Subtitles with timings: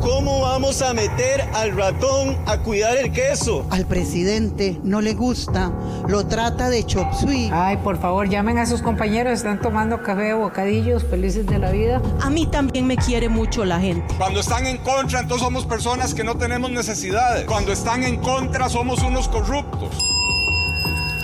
[0.00, 3.66] ¿Cómo vamos a meter al ratón a cuidar el queso?
[3.70, 5.72] Al presidente no le gusta,
[6.06, 7.50] lo trata de chop suey.
[7.52, 11.70] Ay, por favor, llamen a sus compañeros, están tomando café o bocadillos, felices de la
[11.70, 12.00] vida.
[12.20, 14.14] A mí también me quiere mucho la gente.
[14.16, 17.44] Cuando están en contra, entonces somos personas que no tenemos necesidades.
[17.46, 19.90] Cuando están en contra, somos unos corruptos.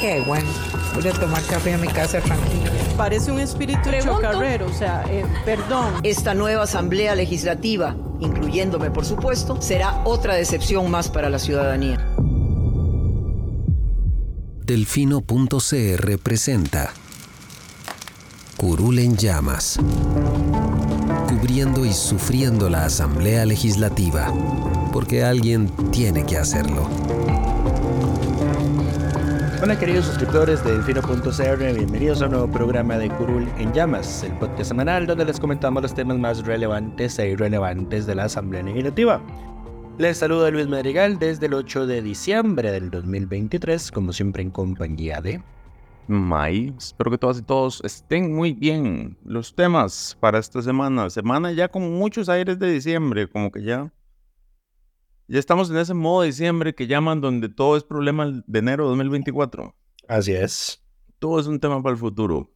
[0.01, 0.48] Qué bueno.
[0.95, 2.84] Voy a tomar café a mi casa tranquilo.
[2.97, 5.95] Parece un espíritu chocarrero, o sea, eh, perdón.
[6.05, 11.99] Esta nueva Asamblea Legislativa, incluyéndome por supuesto, será otra decepción más para la ciudadanía.
[14.65, 16.95] Delfino.cr presenta
[18.57, 19.79] Curul en llamas.
[21.29, 24.33] Cubriendo y sufriendo la Asamblea Legislativa.
[24.93, 26.88] Porque alguien tiene que hacerlo.
[29.64, 34.32] Hola queridos suscriptores de Delfino.cr, bienvenidos a un nuevo programa de Curul en Llamas, el
[34.32, 39.23] podcast semanal donde les comentamos los temas más relevantes e irrelevantes de la Asamblea Legislativa.
[39.96, 45.23] Les saluda Luis Madrigal desde el 8 de diciembre del 2023, como siempre en compañía
[45.23, 45.43] de...
[46.09, 49.16] May, espero que todas y todos estén muy bien.
[49.24, 53.90] Los temas para esta semana, semana ya con muchos aires de diciembre, como que ya
[55.35, 58.85] ya estamos en ese modo de diciembre que llaman donde todo es problema de enero
[58.85, 59.74] de 2024.
[60.07, 60.80] Así es.
[61.18, 62.52] Todo es un tema para el futuro.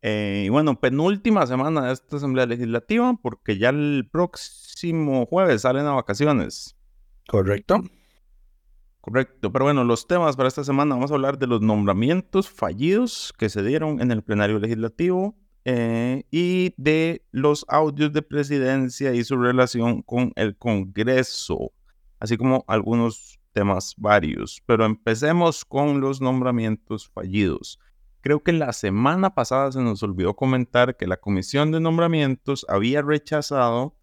[0.00, 5.84] Eh, y bueno, penúltima semana de esta Asamblea Legislativa, porque ya el próximo jueves salen
[5.84, 6.74] a vacaciones.
[7.28, 7.82] Correcto.
[9.02, 13.34] Correcto, pero bueno, los temas para esta semana vamos a hablar de los nombramientos fallidos
[13.36, 19.22] que se dieron en el plenario legislativo eh, y de los audios de presidencia y
[19.22, 21.72] su relación con el Congreso
[22.22, 24.62] así como algunos temas varios.
[24.64, 27.80] Pero empecemos con los nombramientos fallidos.
[28.20, 33.02] Creo que la semana pasada se nos olvidó comentar que la comisión de nombramientos había
[33.02, 33.96] rechazado,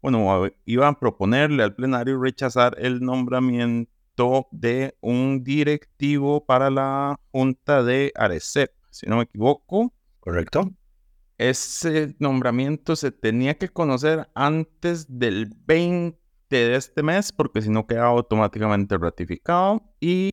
[0.00, 7.82] bueno, iba a proponerle al plenario rechazar el nombramiento de un directivo para la junta
[7.82, 9.92] de Arecep, si no me equivoco.
[10.20, 10.72] Correcto.
[11.36, 17.86] Ese nombramiento se tenía que conocer antes del 20 de este mes, porque si no
[17.86, 20.32] queda automáticamente ratificado y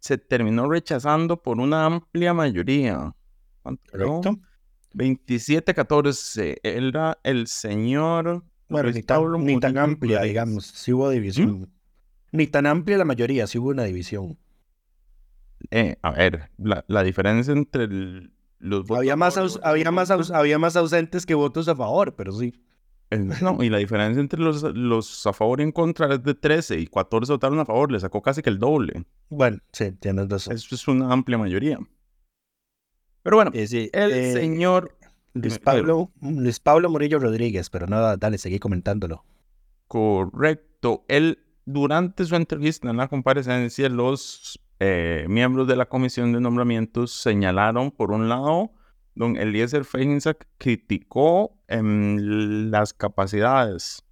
[0.00, 3.14] se terminó rechazando por una amplia mayoría.
[3.62, 4.38] Correcto.
[4.94, 6.58] 27-14.
[6.62, 8.44] Era el señor.
[8.68, 10.66] Bueno, ni tan, amplia, digamos.
[10.66, 11.60] Si hubo división.
[11.60, 11.66] ¿Mm?
[12.32, 14.38] Ni tan amplia la mayoría, si hubo una división.
[15.70, 17.86] Eh, a ver, la, diferencia entre
[18.58, 18.98] los votos.
[18.98, 22.54] Había más, había, más había más ausentes que votos a favor, pero sí.
[23.18, 26.78] No, y la diferencia entre los, los a favor y en contra es de 13
[26.78, 29.04] y 14 votaron a favor, le sacó casi que el doble.
[29.28, 30.54] Bueno, sí, tienes razón.
[30.54, 31.78] Eso es una amplia mayoría.
[33.22, 33.62] Pero bueno, el
[33.92, 34.96] eh, señor...
[35.34, 39.24] Luis Pablo, Luis Pablo Murillo Rodríguez, pero nada, dale, seguí comentándolo.
[39.88, 41.04] Correcto.
[41.08, 47.12] Él, durante su entrevista en la comparecencia, los eh, miembros de la comisión de nombramientos
[47.12, 48.72] señalaron, por un lado,
[49.14, 54.04] don Eliezer Feinsack criticó em, las capacidades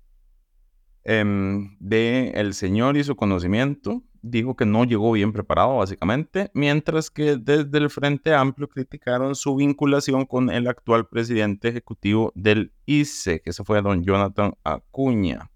[1.04, 4.02] em, de el señor y su conocimiento.
[4.22, 9.56] Dijo que no llegó bien preparado, básicamente, mientras que desde el Frente Amplio criticaron su
[9.56, 15.50] vinculación con el actual presidente ejecutivo del ICE, que se fue don Jonathan Acuña.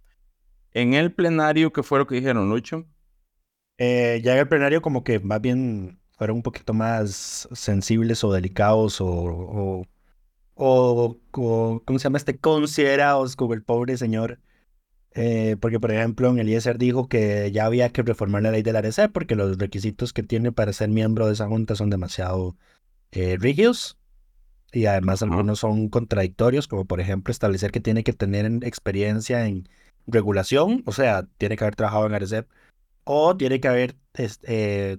[0.72, 2.86] En el plenario, ¿qué fue lo que dijeron, Lucho?
[3.76, 8.32] Eh, ya en el plenario como que más bien fueron un poquito más sensibles o
[8.32, 9.84] delicados o,
[10.54, 12.38] o, ¿cómo se llama este?
[12.38, 14.40] Considerados como el pobre señor.
[15.16, 18.72] Eh, porque, por ejemplo, en Eliezer dijo que ya había que reformar la ley de
[18.72, 22.56] la ARC porque los requisitos que tiene para ser miembro de esa junta son demasiado
[23.12, 23.96] eh, rígidos
[24.74, 29.68] y además algunos son contradictorios, como por ejemplo establecer que tiene que tener experiencia en
[30.06, 32.48] regulación, o sea, tiene que haber trabajado en ARECEP,
[33.04, 34.98] o tiene que haber este,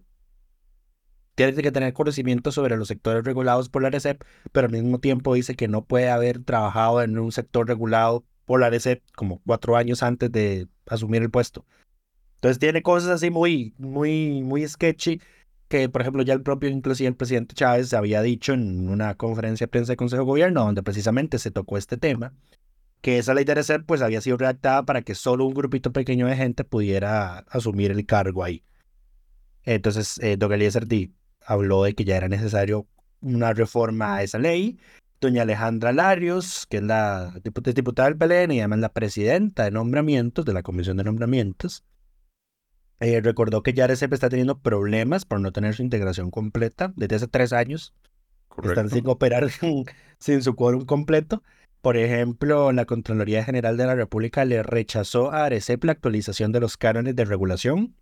[1.35, 5.33] tiene que tener conocimiento sobre los sectores regulados por la RECEP, pero al mismo tiempo
[5.33, 9.75] dice que no puede haber trabajado en un sector regulado por la RECEP como cuatro
[9.75, 11.65] años antes de asumir el puesto.
[12.35, 15.21] Entonces tiene cosas así muy, muy, muy sketchy
[15.67, 19.65] que, por ejemplo, ya el propio, inclusive el presidente Chávez había dicho en una conferencia
[19.65, 22.33] de prensa de Consejo de Gobierno, donde precisamente se tocó este tema,
[23.01, 26.27] que esa ley de RECEP pues había sido redactada para que solo un grupito pequeño
[26.27, 28.63] de gente pudiera asumir el cargo ahí.
[29.63, 30.87] Entonces, eh, Don Eliezer
[31.45, 32.87] habló de que ya era necesario
[33.21, 34.79] una reforma a esa ley.
[35.21, 40.45] Doña Alejandra Larios, que es la diputada del PLN y además la presidenta de nombramientos,
[40.45, 41.83] de la Comisión de Nombramientos,
[42.99, 47.15] eh, recordó que ya RCP está teniendo problemas por no tener su integración completa desde
[47.15, 47.93] hace tres años.
[48.63, 49.49] Están sin operar
[50.19, 51.43] sin su quórum completo.
[51.81, 56.59] Por ejemplo, la Contraloría General de la República le rechazó a Arecep la actualización de
[56.59, 57.95] los cánones de regulación.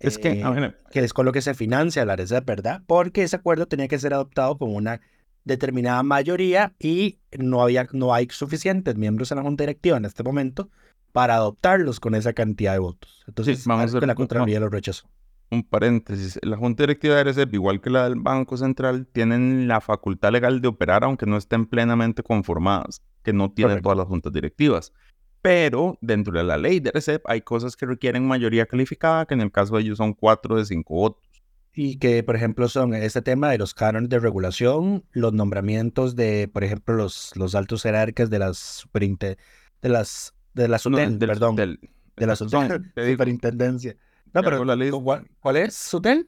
[0.00, 2.82] Es que, eh, que es con lo que se financia la Arecep, ¿verdad?
[2.86, 5.00] Porque ese acuerdo tenía que ser adoptado con una
[5.44, 10.22] determinada mayoría y no, había, no hay suficientes miembros en la Junta Directiva en este
[10.22, 10.70] momento
[11.12, 13.22] para adoptarlos con esa cantidad de votos.
[13.28, 15.08] Entonces, vamos a que la Contraloría lo rechazó.
[15.50, 16.40] Un paréntesis.
[16.42, 20.60] La Junta Directiva de RCEP, igual que la del Banco Central, tienen la facultad legal
[20.60, 24.92] de operar aunque no estén plenamente conformadas, que no tienen todas las juntas directivas.
[25.44, 29.42] Pero dentro de la ley de RCEP hay cosas que requieren mayoría calificada, que en
[29.42, 31.22] el caso de ellos son cuatro de cinco votos.
[31.74, 36.48] Y que, por ejemplo, son este tema de los cánones de regulación, los nombramientos de,
[36.48, 41.56] por ejemplo, los, los altos jerarcas de las, de las de la SUTEL, perdón.
[41.56, 43.96] de la SUTEL, superintendencia.
[44.32, 44.92] No, pero la ley...
[44.92, 46.26] ¿cuál, es SUTEL?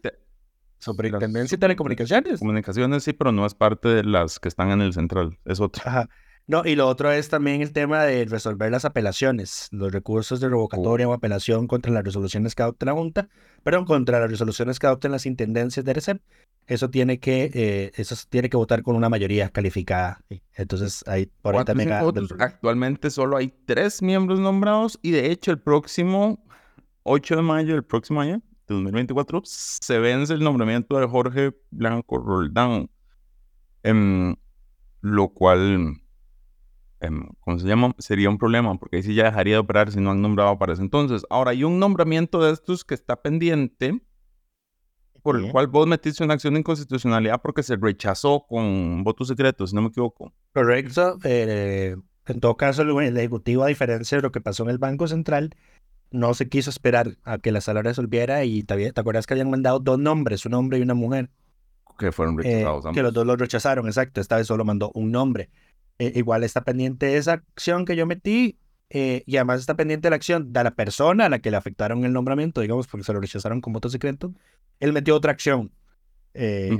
[0.76, 2.38] Superintendencia de Telecomunicaciones.
[2.38, 5.82] Comunicaciones, sí, pero no es parte de las que están en el central, es otra.
[5.86, 6.08] Ajá.
[6.48, 10.48] No, y lo otro es también el tema de resolver las apelaciones, los recursos de
[10.48, 13.28] revocatoria o apelación contra las resoluciones que adopte la Junta,
[13.64, 16.22] perdón, contra las resoluciones que adopten las intendencias de RECEP.
[16.68, 20.20] Eso tiene que, eh, eso tiene que votar con una mayoría calificada.
[20.54, 21.90] Entonces, ahí por ahí también.
[21.92, 26.44] Actualmente solo hay tres miembros nombrados y de hecho el próximo
[27.02, 32.18] 8 de mayo, el próximo año, de 2024, se vence el nombramiento de Jorge Blanco
[32.18, 32.88] Roldán.
[33.82, 34.34] Em,
[35.00, 35.96] lo cual
[37.40, 37.94] ¿cómo se llama?
[37.98, 40.72] Sería un problema, porque ahí sí ya dejaría de operar si no han nombrado para
[40.72, 41.24] ese entonces.
[41.30, 44.02] Ahora, hay un nombramiento de estos que está pendiente,
[45.22, 49.70] por el cual vos metiste una acción de inconstitucionalidad porque se rechazó con votos secretos,
[49.70, 50.32] si no me equivoco.
[50.52, 51.18] Correcto.
[51.24, 51.96] Eh,
[52.26, 55.50] en todo caso, el Ejecutivo, a diferencia de lo que pasó en el Banco Central,
[56.10, 59.50] no se quiso esperar a que la sala resolviera y te, ¿te acuerdas que habían
[59.50, 61.30] mandado dos nombres, un hombre y una mujer?
[61.98, 62.94] Que fueron eh, rechazados.
[62.94, 64.20] que los dos los rechazaron, exacto.
[64.20, 65.50] Esta vez solo mandó un nombre.
[65.98, 68.58] Eh, igual está pendiente esa acción que yo metí
[68.90, 72.04] eh, y además está pendiente la acción de la persona a la que le afectaron
[72.04, 74.34] el nombramiento, digamos, porque se lo rechazaron con voto secreto.
[74.78, 75.72] Él metió otra acción
[76.34, 76.78] eh,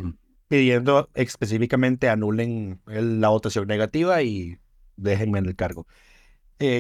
[0.49, 4.59] pidiendo específicamente anulen la votación negativa y
[4.97, 5.87] déjenme en el cargo.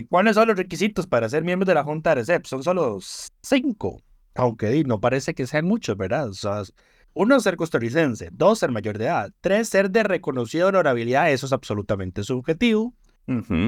[0.08, 2.46] ¿Cuáles son los requisitos para ser miembro de la Junta de RECEP?
[2.46, 2.98] Son solo
[3.42, 4.02] cinco,
[4.34, 6.28] aunque no parece que sean muchos, ¿verdad?
[6.28, 6.62] O sea,
[7.18, 8.28] uno, ser costarricense.
[8.30, 9.32] Dos, ser mayor de edad.
[9.40, 11.32] Tres, ser de reconocida honorabilidad.
[11.32, 12.92] Eso es absolutamente subjetivo.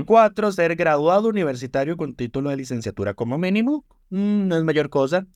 [0.05, 3.87] Cuatro, ser graduado universitario con título de licenciatura como mínimo.
[4.11, 5.27] Mm, no es mayor cosa.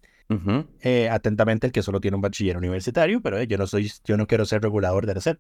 [0.83, 4.19] Eh, atentamente el que solo tiene un bachiller universitario, pero eh, yo no soy, yo
[4.19, 5.39] no quiero ser regulador de la SED.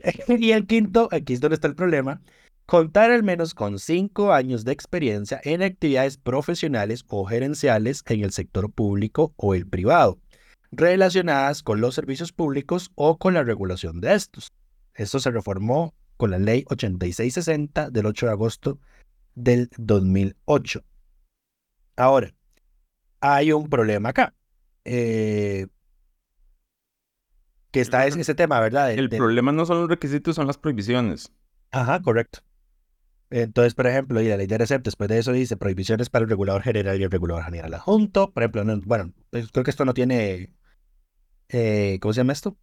[0.38, 2.20] y el quinto, aquí es donde está el problema,
[2.66, 8.32] contar al menos con cinco años de experiencia en actividades profesionales o gerenciales en el
[8.32, 10.18] sector público o el privado
[10.72, 14.52] relacionadas con los servicios públicos o con la regulación de estos.
[14.94, 18.78] Esto se reformó con la ley 8660 del 8 de agosto
[19.34, 20.84] del 2008.
[21.96, 22.34] Ahora,
[23.20, 24.34] hay un problema acá.
[24.84, 25.66] Eh,
[27.70, 28.92] que está en ese tema, ¿verdad?
[28.92, 31.32] el problema no son los requisitos, son las prohibiciones.
[31.70, 32.40] Ajá, correcto.
[33.30, 36.28] Entonces, por ejemplo, y la ley de RECEP, después de eso dice prohibiciones para el
[36.28, 38.32] regulador general y el regulador general adjunto.
[38.32, 40.50] Por ejemplo, bueno, pues, creo que esto no tiene
[41.52, 42.56] eh, ¿cómo se llama esto?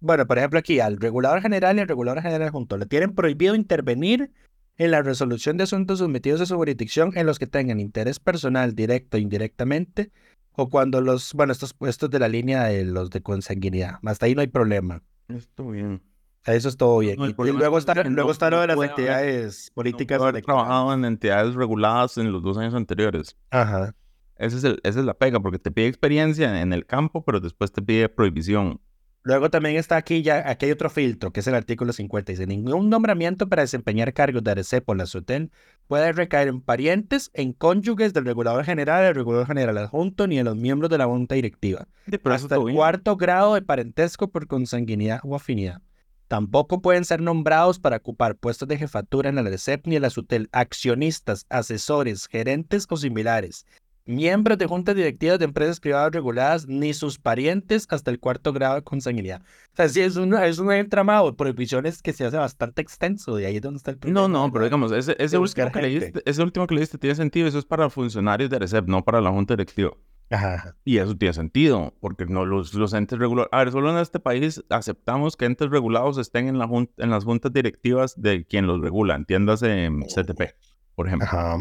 [0.00, 3.54] Bueno, por ejemplo, aquí al regulador general y al regulador general junto le tienen prohibido
[3.54, 4.32] intervenir
[4.76, 8.74] en la resolución de asuntos sometidos a su jurisdicción en los que tengan interés personal
[8.74, 10.10] directo o indirectamente,
[10.52, 13.98] o cuando los, bueno, estos puestos de la línea de los de consanguinidad.
[14.04, 15.02] Hasta ahí no hay problema.
[15.28, 16.02] Esto bien.
[16.44, 17.18] Eso es todo bien.
[17.20, 20.20] y luego está, luego está lo de las entidades políticas.
[20.20, 23.36] No trabajado en entidades reguladas en los dos años anteriores.
[23.50, 23.94] Ajá.
[24.36, 27.40] Ese es el, esa es la pega, porque te pide experiencia en el campo, pero
[27.40, 28.80] después te pide prohibición.
[29.26, 32.32] Luego también está aquí ya, aquí hay otro filtro, que es el artículo 50.
[32.32, 35.50] Dice, ningún nombramiento para desempeñar cargos de ARECEP o la SUTEN
[35.86, 40.44] puede recaer en parientes, en cónyuges del regulador general, del regulador general adjunto, ni en
[40.44, 41.88] los miembros de la junta directiva.
[42.24, 45.80] hasta el cuarto grado de parentesco por consanguinidad o afinidad.
[46.28, 50.10] Tampoco pueden ser nombrados para ocupar puestos de jefatura en la ARECEP ni en la
[50.10, 53.64] SUTEL accionistas, asesores, gerentes o similares,
[54.06, 58.76] miembros de juntas directivas de empresas privadas reguladas, ni sus parientes hasta el cuarto grado
[58.76, 59.42] de consanguinidad.
[59.42, 63.36] O sea, sí, es un, es un entramado de prohibiciones que se hace bastante extenso,
[63.36, 64.20] de ahí es donde está el problema.
[64.20, 67.48] No, no, pero digamos, ese, ese, último que leíste, ese último que leíste tiene sentido,
[67.48, 69.92] eso es para funcionarios de RECEP, no para la junta directiva.
[70.30, 70.74] Ajá.
[70.84, 73.50] Y eso tiene sentido, porque no los, los entes regulados.
[73.52, 77.24] A ver, solo en este país aceptamos que entes regulados estén en, la en las
[77.24, 80.54] juntas directivas de quien los regula, entiéndase CTP,
[80.94, 81.28] por ejemplo.
[81.28, 81.58] Ajá.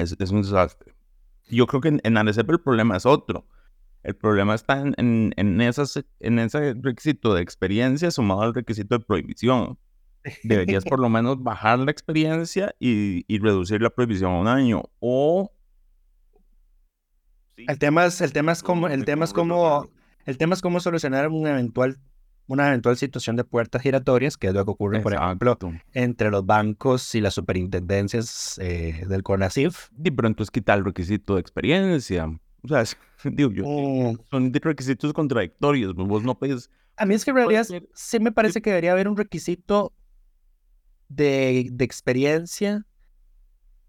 [0.00, 0.97] Es, es un desastre.
[1.48, 3.46] Yo creo que en, en Arecepa el problema es otro.
[4.02, 8.98] El problema está en, en, en, esas, en ese requisito de experiencia sumado al requisito
[8.98, 9.78] de prohibición.
[10.44, 14.84] Deberías por lo menos bajar la experiencia y, y reducir la prohibición a un año.
[15.00, 15.52] O
[17.66, 19.88] el tema es, el tema es cómo, el tema es cómo,
[20.24, 21.98] el tema es cómo solucionar un eventual,
[22.48, 25.56] una eventual situación de puertas giratorias, que es lo que ocurre, por ejemplo,
[25.92, 29.90] entre los bancos y las superintendencias eh, del CONACIF.
[30.02, 32.26] Y pero entonces quita el requisito de experiencia.
[32.62, 32.84] O sea,
[33.24, 34.18] digo yo, mm.
[34.30, 35.94] son requisitos contradictorios.
[35.94, 36.70] Vos no puedes.
[36.96, 39.92] A mí es que en realidad sí me parece que debería haber un requisito
[41.08, 42.86] de, de experiencia.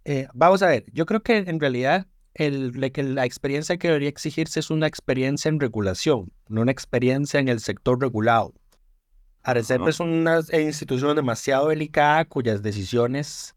[0.04, 4.10] Eh, vamos a ver, yo creo que en realidad el, que la experiencia que debería
[4.10, 8.54] exigirse es una experiencia en regulación, no una experiencia en el sector regulado.
[9.44, 13.56] ARECEP es una institución demasiado delicada cuyas decisiones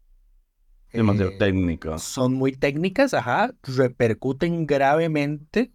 [0.91, 2.03] demasiado eh, técnicas.
[2.03, 5.71] son muy técnicas, ajá, repercuten gravemente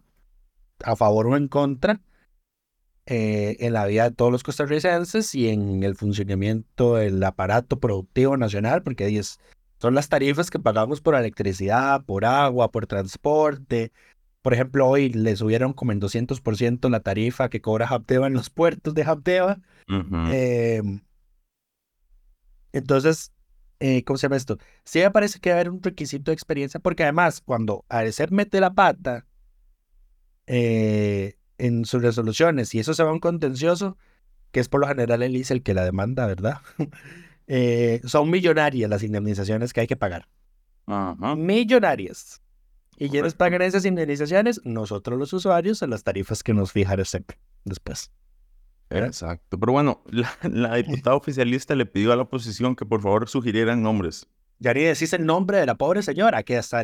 [0.83, 2.01] a favor o en contra
[3.05, 8.37] eh, en la vida de todos los costarricenses y en el funcionamiento del aparato productivo
[8.37, 9.39] nacional, porque es
[9.79, 13.91] son las tarifas que pagamos por electricidad, por agua, por transporte.
[14.41, 18.49] Por ejemplo, hoy le subieron como en 200% la tarifa que cobra Hapteva en los
[18.49, 19.59] puertos de Hapteva.
[19.87, 21.01] Em,
[22.73, 23.31] entonces,
[23.79, 24.57] eh, ¿cómo se llama esto?
[24.83, 28.31] Sí me parece que va a haber un requisito de experiencia, porque además, cuando Arecer
[28.31, 29.25] mete la pata
[30.45, 33.97] eh, en sus resoluciones y eso se va a un contencioso,
[34.51, 36.57] que es por lo general el ICE el que la demanda, ¿verdad?
[37.51, 40.27] Eh, son millonarias las indemnizaciones que hay que pagar.
[41.35, 42.41] Millonarias.
[42.97, 44.61] ¿Y quienes pagan esas indemnizaciones?
[44.65, 47.31] Nosotros los usuarios en las tarifas que nos fija SEP
[47.65, 48.11] después.
[48.91, 49.59] Exacto.
[49.59, 50.03] Pero bueno,
[50.43, 54.27] la, diputada oficialista le pidió a la oposición que por favor sugirieran nombres.
[54.59, 56.83] Ya ni decís el nombre de la pobre señora, ¿qué está?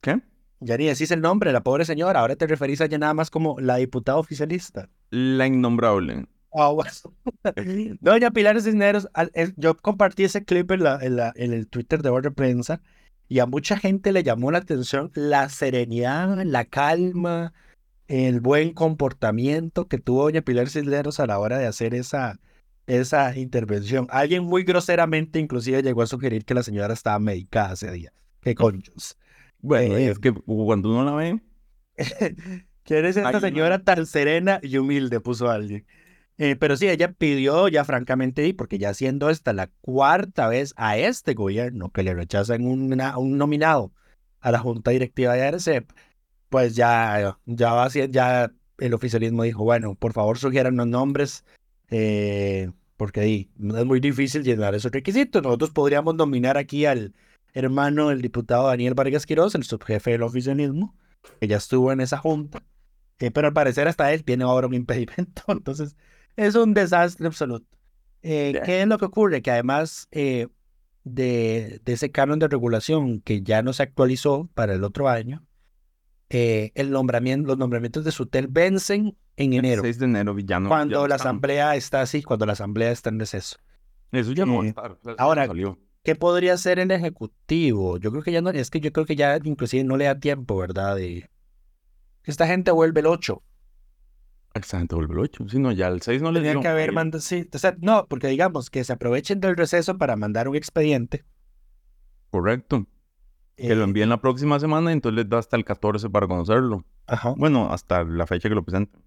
[0.00, 0.20] ¿Qué?
[0.60, 3.14] Ya ni decís el nombre de la pobre señora, ahora te referís a ella nada
[3.14, 4.88] más como la diputada oficialista.
[5.10, 6.26] La innombrable.
[6.50, 6.82] Oh,
[8.00, 9.08] Doña Pilar Cisneros,
[9.56, 10.98] yo compartí ese clip en, la,
[11.36, 12.80] en, el Twitter de Orden Prensa
[13.28, 17.52] y a mucha gente le llamó la atención la serenidad, la calma,
[18.08, 22.40] el buen comportamiento que tuvo Doña Pilar Cisneros a la hora de hacer esa,
[22.88, 24.08] esa intervención.
[24.10, 28.12] Alguien muy groseramente inclusive llegó a sugerir que la señora estaba medicada ese día.
[28.40, 29.16] Qué conchos.
[29.60, 31.40] Bueno, es que cuando uno la ve...
[32.82, 35.20] ¿Quién es esta señora tan serena y humilde?
[35.20, 35.86] Puso alguien.
[36.42, 40.96] Eh, pero sí, ella pidió ya francamente, porque ya siendo esta la cuarta vez a
[40.96, 42.88] este gobierno que le rechazan un
[43.36, 43.92] nominado
[44.40, 45.90] a la junta directiva de ARCEP,
[46.48, 51.44] pues ya, ya, va, ya el oficialismo dijo, bueno, por favor sugieran los nombres,
[51.90, 55.42] eh, porque es muy difícil llenar esos requisitos.
[55.42, 57.14] Nosotros podríamos nominar aquí al
[57.52, 60.96] hermano del diputado Daniel Vargas Quiroz, el subjefe del oficialismo,
[61.38, 62.62] que ya estuvo en esa junta,
[63.18, 65.96] eh, pero al parecer hasta él tiene ahora un impedimento, entonces
[66.46, 67.66] es un desastre absoluto.
[68.22, 69.42] Eh, ¿Qué es lo que ocurre?
[69.42, 70.48] Que además eh,
[71.04, 75.44] de, ese canon de regulación que ya no se actualizó para el otro año,
[76.30, 79.82] eh, el nombramiento, los nombramientos de Sutel vencen en enero.
[79.82, 80.68] 6 de enero, villano.
[80.68, 83.58] Cuando la asamblea está así, cuando la asamblea está en receso.
[84.10, 84.98] Eso ya no va a estar.
[85.18, 85.48] ahora,
[86.02, 87.98] ¿qué podría ser el ejecutivo?
[87.98, 90.18] Yo creo que ya no, es que yo creo que ya inclusive no le da
[90.18, 90.96] tiempo, ¿verdad?
[90.96, 91.28] De,
[92.24, 93.42] esta gente vuelve el 8.
[94.54, 95.48] Exacto, vuelve el 8.
[95.48, 96.62] Si no, ya el 6 no le dieron.
[96.62, 97.48] que haber mandado, sí.
[97.52, 101.24] O sea, no, porque digamos que se aprovechen del receso para mandar un expediente.
[102.30, 102.86] Correcto.
[103.56, 106.26] que lo eh, envíen la próxima semana y entonces les da hasta el 14 para
[106.26, 106.84] conocerlo.
[107.06, 107.34] Ajá.
[107.36, 109.02] Bueno, hasta la fecha que lo presenten.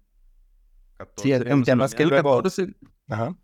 [1.16, 2.74] sí, además que el 14.
[3.08, 3.36] Ajá.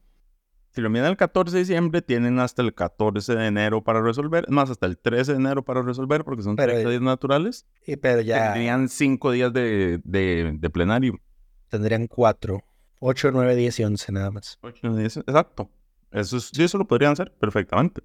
[0.73, 4.49] Si lo envían el 14 de diciembre, tienen hasta el 14 de enero para resolver.
[4.51, 7.67] Más, hasta el 13 de enero para resolver, porque son 30 días naturales.
[7.87, 8.53] Y pero ya.
[8.53, 11.21] Tenían 5 días de, de, de plenario
[11.71, 12.63] tendrían cuatro.
[12.99, 14.59] Ocho, nueve, diez y once nada más.
[14.61, 15.71] Ocho, nueve, diez, exacto.
[16.11, 18.03] Eso, sí, eso lo podrían hacer perfectamente.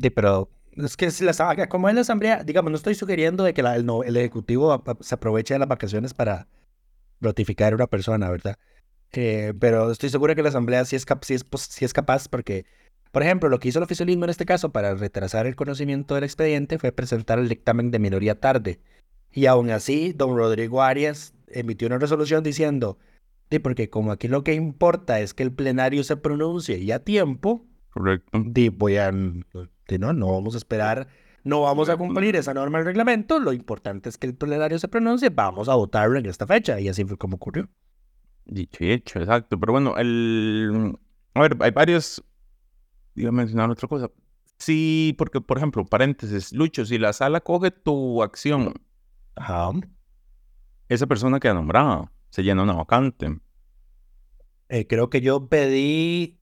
[0.00, 3.52] Sí, pero es que si la, como es la asamblea, digamos, no estoy sugiriendo de
[3.52, 6.46] que el, el, ejecutivo se aproveche de las vacaciones para
[7.20, 8.58] ratificar a una persona, ¿verdad?
[9.12, 12.64] Eh, pero estoy seguro que la asamblea sí es, sí, es, sí es capaz porque,
[13.10, 16.24] por ejemplo, lo que hizo el oficialismo en este caso para retrasar el conocimiento del
[16.24, 18.80] expediente fue presentar el dictamen de minoría tarde.
[19.30, 22.98] Y aún así, don Rodrigo Arias emitió una resolución diciendo,
[23.62, 27.66] porque como aquí lo que importa es que el plenario se pronuncie y a tiempo,
[27.90, 31.08] correcto, de voy a, no, no vamos a esperar,
[31.44, 34.88] no vamos a cumplir esa norma del reglamento, lo importante es que el plenario se
[34.88, 37.68] pronuncie, vamos a votarlo en esta fecha y así fue como ocurrió.
[38.44, 40.96] Dicho y hecho, exacto, pero bueno, el,
[41.34, 42.24] a ver, hay varios,
[43.14, 44.10] iba a mencionar otra cosa,
[44.58, 48.74] Sí, porque, por ejemplo, paréntesis, Lucho, si la sala coge tu acción,
[49.34, 49.72] Ajá.
[50.92, 53.38] Esa persona queda nombrada, se llena una vacante.
[54.68, 56.40] Eh, creo que yo pedí.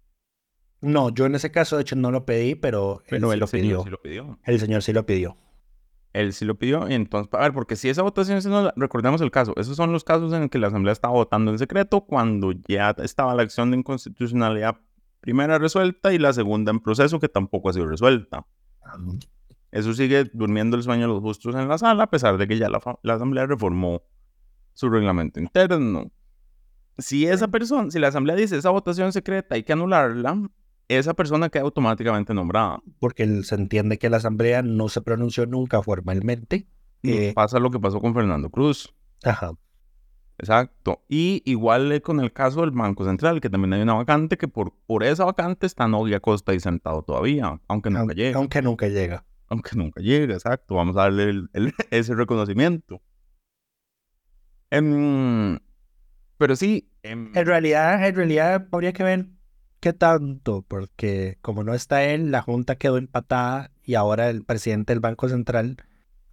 [0.81, 3.41] No, yo en ese caso, de hecho, no lo pedí, pero, Pero él sí el
[3.41, 3.83] lo señor pidió.
[3.85, 4.39] sí lo pidió.
[4.45, 5.37] El señor sí lo pidió.
[6.13, 6.89] Él sí lo pidió.
[6.89, 9.93] Y entonces, a ver, porque si esa votación, si no recordemos el caso, esos son
[9.93, 13.43] los casos en el que la Asamblea estaba votando en secreto cuando ya estaba la
[13.43, 14.79] acción de inconstitucionalidad
[15.21, 18.47] primera resuelta y la segunda en proceso que tampoco ha sido resuelta.
[19.71, 22.59] Eso sigue durmiendo el sueño de los justos en la sala, a pesar de que
[22.59, 24.03] ya la, la Asamblea reformó
[24.75, 26.11] su reglamento interno.
[26.99, 30.51] Si esa persona, si la Asamblea dice esa votación secreta hay que anularla,
[30.89, 32.83] esa persona queda automáticamente nombrada.
[32.99, 36.67] Porque se entiende que la asamblea no se pronunció nunca formalmente.
[37.03, 38.93] Eh, pasa lo que pasó con Fernando Cruz.
[39.25, 39.53] Ajá.
[40.39, 41.03] Exacto.
[41.09, 44.49] Y igual eh, con el caso del Banco Central, que también hay una vacante que
[44.49, 48.39] por, por esa vacante está Novia Costa ahí sentado todavía, aunque nunca llega.
[48.39, 49.25] aunque nunca llega.
[49.49, 50.77] Aunque nunca llega, exacto.
[50.77, 53.01] Vamos a darle el- el- ese reconocimiento.
[54.71, 55.59] Em,
[56.39, 59.27] pero sí, em, En realidad, en realidad habría que ver
[59.81, 64.93] qué tanto, porque como no está él, la junta quedó empatada y ahora el presidente
[64.93, 65.77] del Banco Central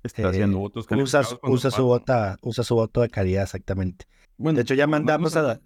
[0.04, 4.06] está eh, haciendo votos usa, usa su vota, usa su voto de calidad exactamente.
[4.38, 5.60] Bueno, De hecho, ya mandamos a,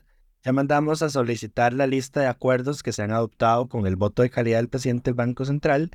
[0.44, 4.22] ya mandamos a solicitar la lista de acuerdos que se han adoptado con el voto
[4.22, 5.92] de calidad del presidente del Banco Central.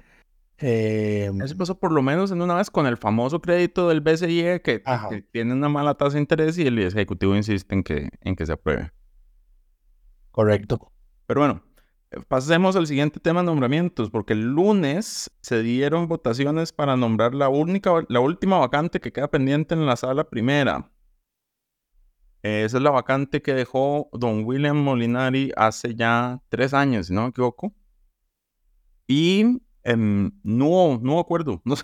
[0.58, 4.62] Eh, Eso pasó por lo menos en una vez con el famoso crédito del BCE
[4.62, 8.36] que, que tiene una mala tasa de interés y el ejecutivo insiste en que, en
[8.36, 8.90] que se apruebe.
[10.30, 10.92] correcto.
[11.26, 11.62] Pero bueno,
[12.10, 17.48] eh, pasemos al siguiente tema, nombramientos, porque el lunes se dieron votaciones para nombrar la
[17.48, 20.90] única, la última vacante que queda pendiente en la sala primera.
[22.42, 27.14] Eh, Esa es la vacante que dejó don William Molinari hace ya tres años, si
[27.14, 27.74] no me equivoco.
[29.08, 31.74] Y em, no, no acuerdo, no,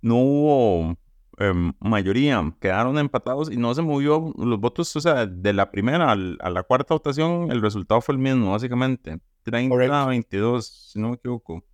[0.00, 0.96] no hubo
[1.38, 6.10] em, mayoría, quedaron empatados y no se movió los votos, o sea, de la primera
[6.10, 9.18] al- a la cuarta votación, el resultado fue el mismo, básicamente.
[9.44, 10.06] 30 a Correcto.
[10.08, 11.64] 22, si no me equivoco.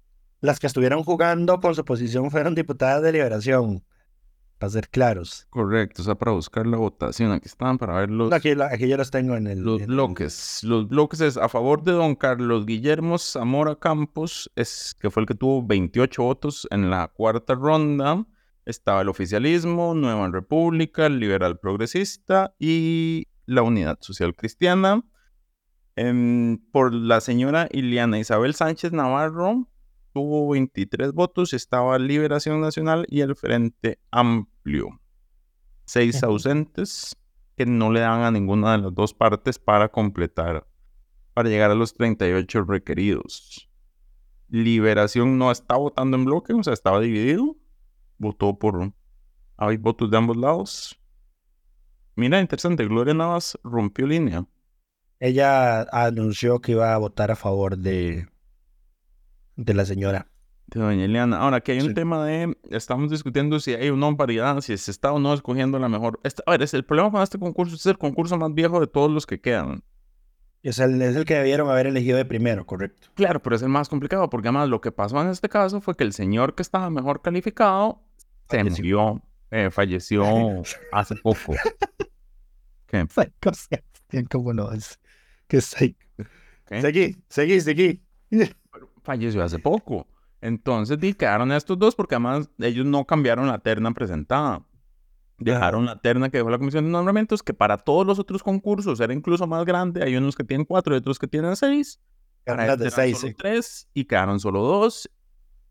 [0.40, 3.82] Las que estuvieron jugando con su posición fueron diputadas de liberación,
[4.58, 5.46] para ser claros.
[5.50, 8.88] Correcto, o sea, para buscar la votación, aquí están para ver los, Aquí, la- aquí
[8.88, 9.60] yo los tengo en el...
[9.62, 10.60] los en- bloques.
[10.62, 15.26] Los bloques es a favor de don Carlos Guillermo Zamora Campos, es, que fue el
[15.26, 18.24] que tuvo 28 votos en la cuarta ronda.
[18.64, 25.02] Estaba el oficialismo, Nueva República, el Liberal Progresista y la Unidad Social Cristiana.
[25.96, 29.68] Em, por la señora Iliana Isabel Sánchez Navarro,
[30.14, 31.52] tuvo 23 votos.
[31.52, 35.00] Estaba Liberación Nacional y el Frente Amplio.
[35.84, 37.16] Seis ausentes
[37.56, 40.66] que no le dan a ninguna de las dos partes para completar,
[41.34, 43.68] para llegar a los 38 requeridos.
[44.48, 47.56] Liberación no está votando en bloque, o sea, estaba dividido.
[48.16, 48.92] Votó por...
[49.56, 50.98] Hay votos de ambos lados.
[52.16, 54.46] Mira, interesante, Gloria Navas rompió línea.
[55.18, 58.28] Ella anunció que iba a votar a favor de,
[59.56, 60.26] de la señora.
[60.66, 61.38] De doña Eliana.
[61.38, 61.94] Ahora, que hay un Sí.
[61.94, 62.56] tema de...
[62.70, 66.18] Estamos discutiendo si hay o no paridad, si se está o no escogiendo la mejor...
[66.24, 68.86] Este- a ver, es el problema con este concurso es el concurso más viejo de
[68.86, 69.82] todos los que quedan.
[70.62, 73.08] Es el, es el que debieron haber elegido de primero, correcto.
[73.14, 75.94] Claro, pero es el más complicado porque además lo que pasó en este caso fue
[75.94, 78.02] que el señor que estaba mejor calificado
[78.48, 80.24] se murió, eh, falleció
[80.92, 81.54] hace poco.
[82.86, 83.06] ¿Qué?
[84.30, 84.98] ¿Cómo no es?
[85.46, 85.60] Que.
[85.60, 88.02] Seguí, seguí, seguí.
[89.04, 90.08] Falleció hace poco.
[90.40, 94.66] Entonces quedaron estos dos porque además ellos no cambiaron la terna presentada.
[95.38, 99.00] Dejaron la terna que dejó la Comisión de Nombramientos, que para todos los otros concursos
[99.00, 100.02] era incluso más grande.
[100.02, 102.00] Hay unos que tienen cuatro y otros que tienen seis.
[102.46, 103.36] Las de seis, solo sí.
[103.36, 105.10] tres y quedaron solo dos.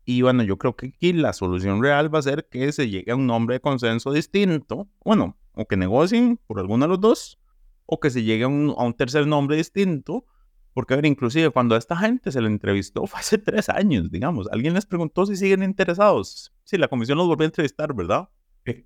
[0.04, 3.12] Y bueno, yo creo que aquí la solución real va a ser que se llegue
[3.12, 4.88] a un nombre de consenso distinto.
[5.04, 7.38] Bueno, o que negocien por alguno de los dos,
[7.86, 10.26] o que se llegue a un, a un tercer nombre distinto.
[10.74, 14.10] Porque, a ver, inclusive cuando a esta gente se le entrevistó fue hace tres años,
[14.10, 14.48] digamos.
[14.52, 16.52] Alguien les preguntó si siguen interesados.
[16.64, 18.28] Sí, la comisión los volvió a entrevistar, ¿verdad?
[18.66, 18.84] Sí.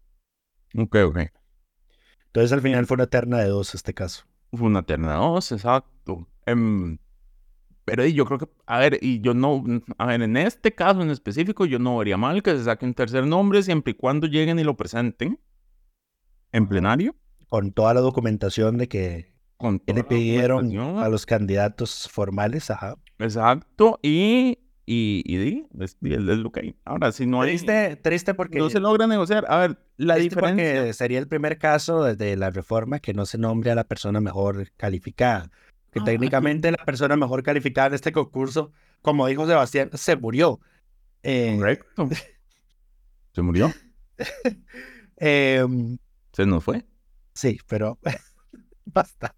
[0.77, 1.19] Ok, ok.
[2.27, 4.27] Entonces al final fue una terna de dos este caso.
[4.53, 6.29] Fue una terna de dos, exacto.
[6.45, 6.99] Em,
[7.85, 9.65] pero yo creo que, a ver, y yo no,
[9.97, 12.93] a ver, en este caso en específico, yo no vería mal que se saque un
[12.93, 15.41] tercer nombre siempre y cuando lleguen y lo presenten
[16.53, 17.17] en plenario.
[17.49, 22.71] Con toda la documentación de que, Con que le pidieron a los candidatos formales.
[22.71, 22.97] Ajá.
[23.19, 26.77] Exacto, y, y, y es, y es lo que hay.
[26.85, 30.93] Ahora, si no hay, Triste, triste porque, no se logra negociar, a ver, la diferencia...
[30.95, 34.71] sería el primer caso desde la reforma que no se nombre a la persona mejor
[34.77, 35.51] calificada.
[35.91, 40.61] Que Ah, técnicamente la persona mejor calificada en este concurso como dijo Sebastián, se murió.
[41.23, 42.09] Eh, Correcto.
[43.33, 43.73] Se murió.
[45.17, 45.99] em,
[46.33, 46.85] Se nos fue.
[47.35, 47.99] sí, pero
[48.87, 49.35] basta.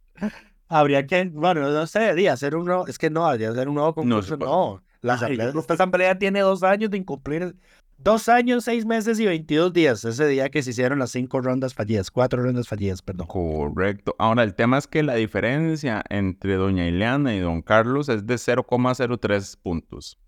[0.69, 3.95] Habría que, bueno, no sé, debería hacer un nuevo, es que no, hacer un nuevo
[3.95, 4.83] concurso, se no.
[5.03, 7.57] La asamblea, esta asamblea tiene dos años de incumplir,
[7.99, 11.75] dos años, seis meses y 22 días, ese día que se hicieron las cinco rondas
[11.75, 13.27] fallidas, cuatro rondas fallidas, perdón.
[13.27, 14.15] Correcto.
[14.19, 18.35] Ahora, el tema es que la diferencia entre doña Ileana y don Carlos es de
[18.35, 20.19] 0,03 puntos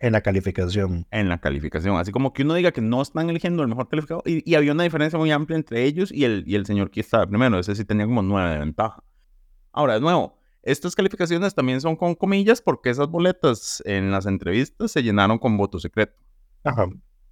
[0.00, 1.06] En la calificación.
[1.10, 1.96] en la calificación.
[1.96, 4.22] Así como que uno diga que no están eligiendo el mejor calificado.
[4.26, 7.00] Y, y había una diferencia muy amplia entre ellos y el, y el señor que
[7.00, 7.58] estaba primero.
[7.58, 9.02] Ese sí tenía como 9 de ventaja.
[9.72, 14.92] Ahora, de nuevo, estas calificaciones también son con comillas porque esas boletas en las entrevistas
[14.92, 16.14] se llenaron con voto secreto.
[16.62, 16.86] Ajá.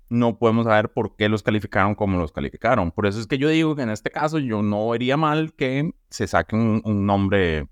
[0.09, 2.91] no podemos saber por qué los calificaron como los calificaron.
[2.91, 5.91] Por eso es que yo digo que en este caso yo no vería mal que
[6.09, 7.69] se saque un, un nombre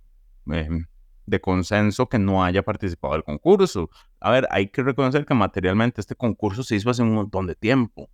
[0.52, 0.85] eh,
[1.26, 3.90] de consenso que no haya participado del concurso.
[4.20, 7.55] A ver, hay que reconocer que materialmente este concurso se hizo hace un montón de
[7.55, 8.09] tiempo.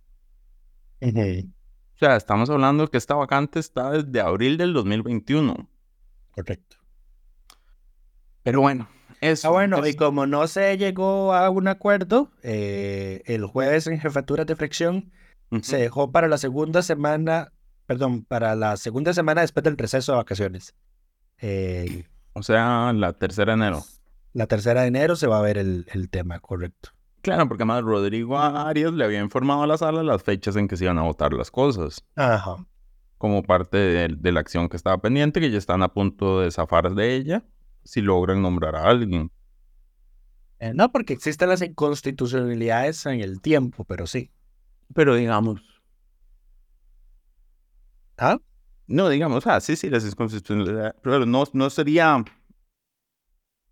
[1.01, 1.51] Ujú.
[1.95, 5.69] O sea, estamos hablando que esta vacante está desde abril del 2021.
[6.33, 6.77] Correcto.
[8.43, 8.89] Pero bueno,
[9.21, 9.47] eso.
[9.47, 14.45] Ah, bueno, y como no se llegó a un acuerdo, eh, el jueves en jefaturas
[14.45, 15.11] de fricción
[15.51, 15.63] Ujú.
[15.63, 17.51] se dejó para la segunda semana,
[17.85, 20.75] perdón, para la segunda semana después del receso de vacaciones.
[21.39, 23.83] Eh, O sea, la tercera de enero.
[24.33, 26.89] la tercera de enero se va a ver el, el tema, correcto.
[27.21, 30.75] Claro, porque además Rodrigo Arias le había informado a la sala las fechas en que
[30.75, 32.03] se iban a votar las cosas.
[32.17, 32.57] Ajá.
[33.23, 36.51] Como parte de, de la acción que estaba pendiente, que ya están a punto de
[36.51, 37.45] zafar de ella,
[37.85, 39.31] si logran nombrar a alguien.
[40.59, 44.29] Eh, no, porque existen las inconstitucionalidades en el tiempo, pero sí.
[44.93, 45.61] Pero digamos,
[48.17, 48.37] ¿Ah?
[48.87, 52.25] no, digamos, ah, sí, sí, las inconstitucionalidades, pero no, no sería,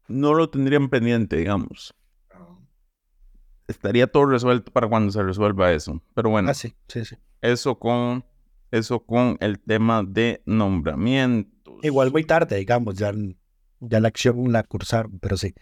[0.07, 1.93] no lo tendrían pendiente, digamos.
[3.67, 6.01] Estaría todo resuelto para cuando se resuelva eso.
[6.15, 7.17] Pero bueno, Ah, sí, sí, sí.
[7.41, 8.23] eso con,
[8.71, 11.75] eso con el tema de nombramientos.
[11.83, 13.13] Igual muy tarde, digamos, ya,
[13.79, 15.53] ya la acción la cursaron, pero sí.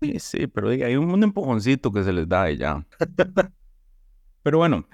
[0.00, 2.84] Sí, sí, pero diga, hay un empujoncito que se les da y ya.
[4.42, 4.88] Pero bueno,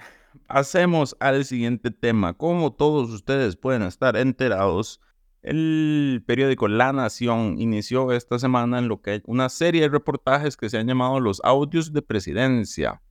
[0.47, 2.33] pasemos al siguiente tema.
[2.33, 5.01] Como todos ustedes pueden estar enterados,
[5.41, 10.57] el periódico La Nación inició esta semana en lo que hay una serie de reportajes
[10.57, 13.01] que se han llamado los audios de presidencia.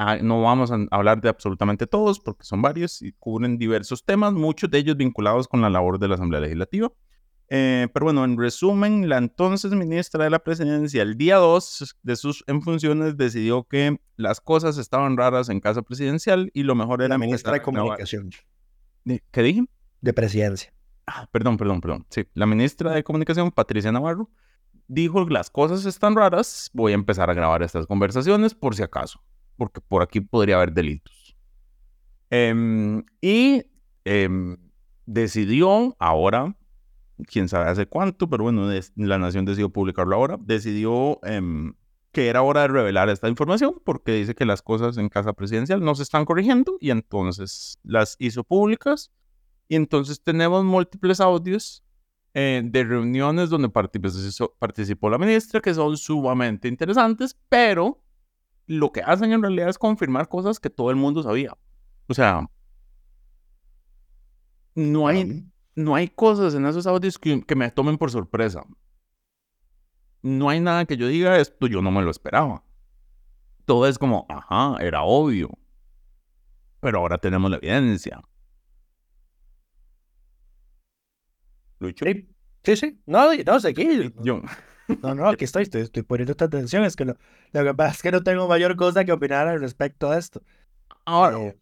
[0.00, 4.32] Ah, no vamos a hablar de absolutamente todos porque son varios y cubren diversos temas,
[4.32, 6.92] muchos de ellos vinculados con la labor de la Asamblea Legislativa.
[7.50, 12.14] Eh, pero bueno, en resumen, la entonces ministra de la presidencia, el día 2 de
[12.14, 17.02] sus en funciones, decidió que las cosas estaban raras en casa presidencial y lo mejor
[17.02, 18.30] era La ministra de Comunicación,
[19.04, 19.64] ¿De- ¿Qué dije?
[20.00, 20.72] de presidencia.
[21.08, 22.06] Ah, perdón, perdón, perdón.
[22.10, 24.30] Sí, la ministra de Comunicación, Patricia Navarro,
[24.86, 29.20] dijo las cosas están raras, voy a empezar a grabar estas conversaciones por si acaso,
[29.58, 31.36] porque por aquí podría haber delitos.
[32.30, 33.64] Em, y
[34.04, 34.56] em,
[35.04, 36.56] decidió ahora,
[37.26, 41.74] quién sabe hace cuánto, pero bueno, la nación decidió publicarlo ahora, decidió em,
[42.12, 45.84] que era hora de revelar esta información porque dice que las cosas en casa presidencial
[45.84, 49.10] no se están corrigiendo y entonces las hizo públicas.
[49.68, 51.84] Y entonces tenemos múltiples audios
[52.32, 58.02] eh, de reuniones donde participó, participó la ministra que son sumamente interesantes, pero
[58.68, 61.56] lo que hacen en realidad es confirmar cosas que todo el mundo sabía.
[62.06, 62.46] O sea,
[64.74, 68.62] no hay, no hay cosas en esos audios que, que me tomen por sorpresa.
[70.22, 72.62] No hay nada que yo diga, esto yo no me lo esperaba.
[73.64, 75.50] Todo es como, ajá, era obvio.
[76.80, 78.20] Pero ahora tenemos la evidencia.
[81.78, 82.04] Lucho.
[82.04, 82.28] Sí,
[82.64, 83.02] sí, sí.
[83.06, 84.12] No, no, seguí.
[84.22, 84.42] Yo,
[85.02, 86.84] No, no, aquí estoy, estoy, estoy poniendo esta atención.
[86.84, 87.16] Es que lo,
[87.52, 90.42] lo que pasa es que no tengo mayor cosa que opinar al respecto de esto.
[91.04, 91.56] ahora, Eh,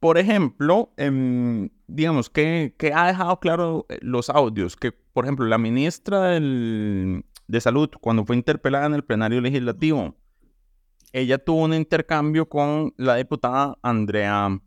[0.00, 5.46] por ejemplo, em, digamos que, que ha dejado claro eh, los audios, que por ejemplo
[5.46, 10.14] la ministra del- de Salud, cuando fue interpelada en el plenario legislativo,
[11.12, 14.60] ella tuvo un intercambio con la diputada Andrea,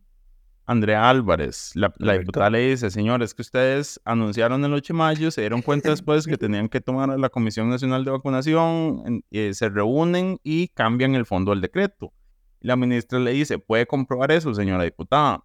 [0.69, 1.71] Andrea Álvarez.
[1.73, 5.89] La, diputada le dice, señores, que ustedes anunciaron el 8 de mayo, se dieron cuenta
[5.89, 10.67] después que tenían que tomar a la Comisión Nacional de Vacunación, eh, se reúnen y
[10.67, 12.13] cambian el fondo del decreto.
[12.62, 15.43] Y la ministra le dice, ¿puede comprobar eso, señora diputada?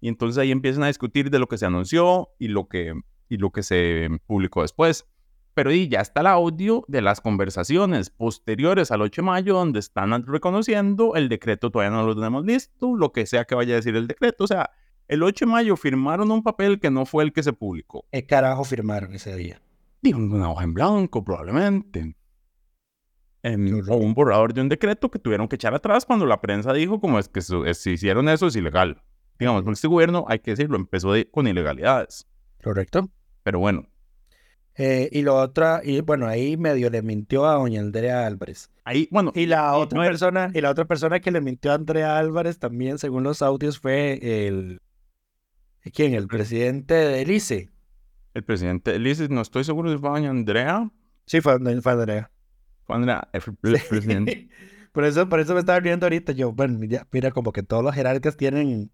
[0.00, 2.92] Y entonces ahí empiezan a discutir de lo que se anunció y lo que,
[3.28, 5.06] y lo que se publicó después.
[5.56, 9.78] Pero y ya está el audio de las conversaciones posteriores al 8 de mayo donde
[9.78, 13.76] están reconociendo el decreto, todavía no lo tenemos listo, lo que sea que vaya a
[13.76, 14.44] decir el decreto.
[14.44, 14.68] O sea,
[15.08, 18.04] el 8 de mayo firmaron un papel que no fue el que se publicó.
[18.12, 19.62] ¿Qué carajo firmaron ese día?
[20.02, 22.14] Digo, una hoja en blanco, probablemente.
[23.42, 26.72] em, o un borrador de un decreto que tuvieron que echar atrás cuando la prensa
[26.74, 29.02] dijo como es que es- si hicieron eso es ilegal.
[29.38, 32.26] Digamos, este gobierno, hay que decirlo, empezó de- con ilegalidades.
[32.62, 33.08] Correcto.
[33.44, 33.86] Pero bueno,
[34.78, 38.70] Eh, y lo otra, y bueno, ahí medio le mintió a doña Andrea Álvarez.
[38.84, 41.40] ahí, bueno, Y la y otra no era- persona, y la otra persona que le
[41.40, 44.80] mintió a Andrea Álvarez también, según los audios, fue el
[45.94, 46.14] ¿quién?
[46.14, 47.70] El presidente del ICE.
[48.34, 50.90] el presidente Elise, no estoy seguro si fue doña Andrea.
[51.24, 52.30] Sí, fue, fue Andrea.
[52.84, 54.48] Fue Andrea, el el presidente.
[54.92, 56.32] por eso, por eso me estaba riendo ahorita.
[56.32, 58.92] Yo, bueno, ya, mira, como que todos los jerarcas tienen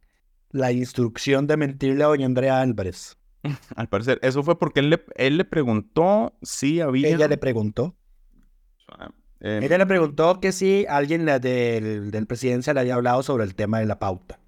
[0.51, 3.17] la instrucción de mentirle a doña Andrea Álvarez.
[3.77, 7.09] Al parecer, eso fue porque él le, él le preguntó si había.
[7.09, 7.95] Ella le preguntó.
[9.41, 13.45] eh, Ella le preguntó que si alguien la del, del presidencia le había hablado sobre
[13.45, 14.39] el tema de la pauta.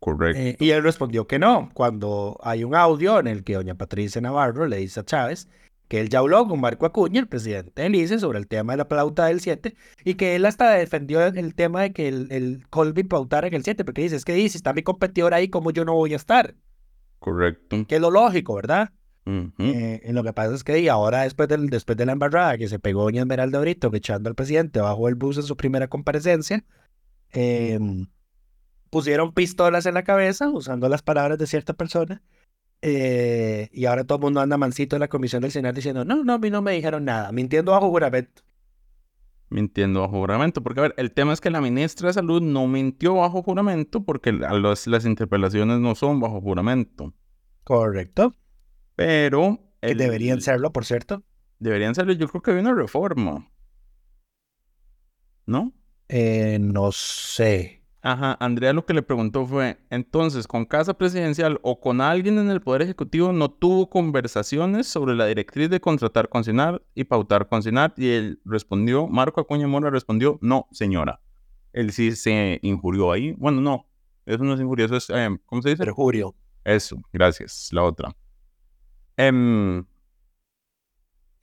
[0.00, 0.40] correcto.
[0.40, 4.20] Eh, y él respondió que no, cuando hay un audio en el que doña Patricia
[4.20, 5.48] Navarro le dice a Chávez
[5.88, 8.76] que él ya habló con Marco Acuña, el presidente del ICE, sobre el tema de
[8.76, 9.74] la pauta del 7,
[10.04, 13.64] y que él hasta defendió el tema de que el, el Colby pautara en el
[13.64, 16.16] 7, porque dice, es que dice, está mi competidor ahí, ¿cómo yo no voy a
[16.16, 16.54] estar?
[17.18, 17.84] Correcto.
[17.86, 18.90] Que es lo lógico, ¿verdad?
[19.58, 22.56] Eh, y lo que pasa es que y ahora después, del, después de la embarrada
[22.56, 25.88] que se pegó doña Esmeralda Brito echando al presidente bajo el bus en su primera
[25.88, 26.64] comparecencia,
[27.32, 28.06] em,
[28.88, 32.22] pusieron pistolas en la cabeza usando las palabras de cierta persona
[32.80, 36.24] eh, y ahora todo el mundo anda mansito en la comisión del Senado diciendo no,
[36.24, 38.42] no, a mí no me dijeron nada, mintiendo bajo juramento.
[39.50, 40.62] Mintiendo bajo juramento.
[40.62, 44.04] Porque, a ver, el tema es que la ministra de Salud no mintió bajo juramento
[44.04, 47.14] porque las interpelaciones no son bajo juramento.
[47.64, 48.34] Correcto.
[48.96, 49.58] Pero.
[49.80, 51.22] Que deberían serlo, por cierto.
[51.58, 52.12] Deberían serlo.
[52.12, 53.50] Yo creo que hay una reforma.
[55.46, 55.72] ¿No?
[56.08, 57.77] Eh, no sé.
[58.00, 62.48] Ajá, Andrea lo que le preguntó fue, entonces, ¿con Casa Presidencial o con alguien en
[62.48, 67.48] el Poder Ejecutivo no tuvo conversaciones sobre la directriz de contratar con CINAR y pautar
[67.48, 67.94] con CINAR?
[67.96, 71.20] Y él respondió, Marco Acuña Mora respondió, no, señora.
[71.72, 73.32] Él sí se injurió ahí.
[73.32, 73.88] Bueno, no,
[74.26, 75.84] eso no es injurio, eso es, em, ¿cómo se dice?
[75.84, 76.36] Perjurio.
[76.64, 78.14] Eso, gracias, la otra.
[79.16, 79.84] Em,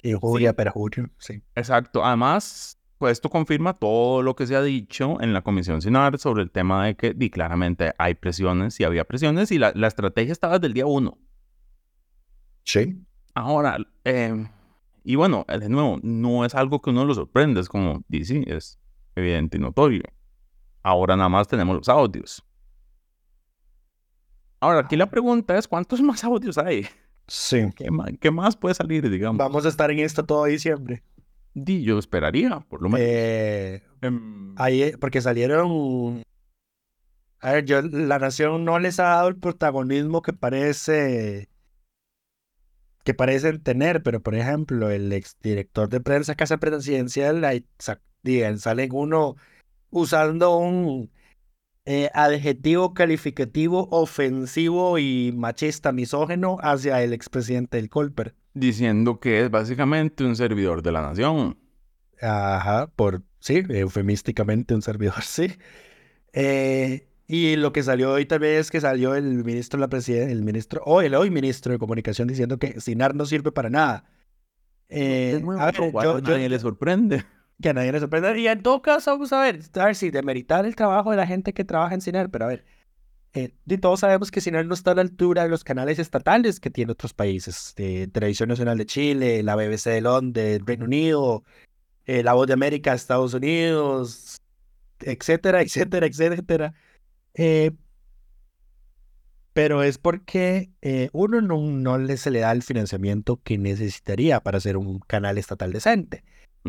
[0.04, 0.56] Injuria, Sí.
[0.56, 1.10] perjurio.
[1.18, 1.42] Sí.
[1.56, 2.06] Exacto.
[2.06, 6.44] Además, pues esto confirma todo lo que se ha dicho en la Comisión Sinar sobre
[6.44, 10.32] el tema de que di, claramente hay presiones y había presiones y la, la estrategia
[10.32, 11.18] estaba desde el día uno.
[12.64, 13.02] Sí.
[13.34, 14.48] Ahora, eh,
[15.04, 18.44] y bueno, de nuevo, no es algo que uno lo sorprende, es como, di, sí,
[18.48, 18.80] es
[19.16, 20.04] evidente y notorio.
[20.82, 22.44] Ahora nada más tenemos los audios.
[24.60, 26.88] Ahora, aquí la pregunta es, ¿cuántos más audios hay?
[27.28, 27.70] Sí.
[27.76, 29.38] ¿Qué más, qué más puede salir, digamos?
[29.38, 31.04] Vamos a estar en esto todo diciembre.
[31.56, 33.08] Di, yo esperaría, por lo menos.
[33.08, 36.24] Eh, Em, ahí, porque salieron.
[37.40, 41.50] A ver, yo, la nación no les ha dado el protagonismo que parece.
[43.04, 47.66] que parecen tener, pero por ejemplo, el exdirector de prensa Casa Presidencial, ahí
[48.58, 49.36] salen uno
[49.92, 51.12] usando un
[51.86, 58.34] eh, adjetivo calificativo ofensivo y machista misógeno hacia el expresidente del Colper.
[58.56, 61.58] Diciendo que es básicamente un servidor de la nación.
[62.22, 65.54] Ajá, por, sí, eufemísticamente un servidor, sí.
[66.34, 70.32] Eh, y lo que salió hoy también es que salió el ministro de la presidencia,
[70.32, 74.06] el ministro, o el hoy ministro de comunicación diciendo que SINAR no sirve para nada.
[74.90, 77.26] Eh, nuevo, a ver, igual yo- a nadie le sorprende.
[77.62, 78.38] que a nadie le sorprenda.
[78.38, 81.26] Y en todo caso, vamos a ver, a ver si demeritar el trabajo de la
[81.26, 82.66] gente que trabaja en SINAR, pero a ver,
[83.36, 86.62] eh, y todos sabemos que SINAR no está a la altura de los canales estatales
[86.62, 91.44] que tiene otros países, de Televisión Nacional de Chile, la BBC de Londres, Reino Unido,
[92.06, 94.38] eh, La Voz de América, Estados Unidos,
[95.02, 96.74] etcétera, etcétera, etcétera.
[97.34, 97.72] Eh,
[99.52, 104.40] pero es porque eh, uno no, no le, se le da el financiamiento que necesitaría
[104.42, 106.24] para hacer un canal estatal decente.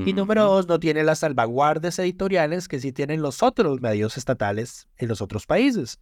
[0.05, 4.89] Y número dos, no tiene las salvaguardas editoriales que sí tienen los otros medios estatales
[4.99, 6.01] en los otros países.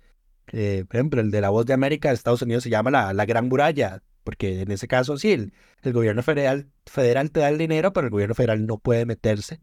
[0.53, 3.13] Eh, por ejemplo, el de la Voz de América de Estados Unidos se llama la,
[3.13, 5.53] la Gran Muralla, porque en ese caso sí, el,
[5.83, 9.61] el gobierno federal, federal te da el dinero, pero el gobierno federal no puede meterse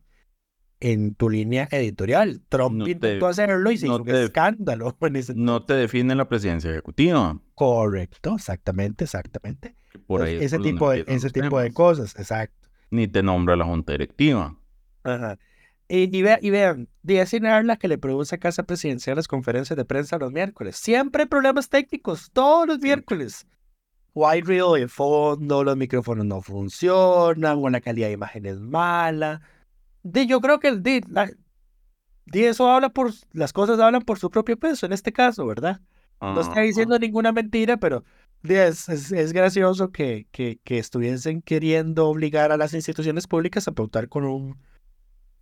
[0.80, 2.42] en tu línea editorial.
[2.50, 4.98] Trump No te- intentó hacerlo y se no hizo un te- escándalo.
[5.36, 7.40] No te define la presidencia ejecutiva.
[7.54, 9.76] Correcto, exactamente, exactamente.
[10.08, 12.70] Por Entonces, ese por tipo de, ese tipo de cosas, exacto.
[12.90, 14.58] Ni te nombra la junta directiva.
[15.04, 15.38] Ajá.
[15.94, 19.84] Y, ve- y vean, Díaz la que le produce a Casa Presidencial las conferencias de
[19.84, 20.78] prensa los miércoles.
[20.78, 23.46] Siempre hay problemas técnicos, todos los miércoles.
[24.14, 28.58] O hay ruido de fondo, los micrófonos no funcionan, o la calidad de imagen es
[28.62, 29.42] mala.
[30.02, 31.30] De, yo creo que el la-
[32.26, 35.82] di eso habla por, las cosas hablan por su propio peso en este caso, ¿verdad?
[36.22, 38.06] No está diciendo ninguna mentira, pero
[38.44, 43.74] es, es, es gracioso que, que, que estuviesen queriendo obligar a las instituciones públicas a
[43.74, 44.58] pautar con un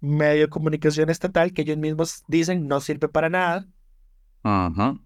[0.02, 3.68] medio de comunicación estatal que ellos mismos dicen no sirve para nada.
[4.44, 4.98] Ajá.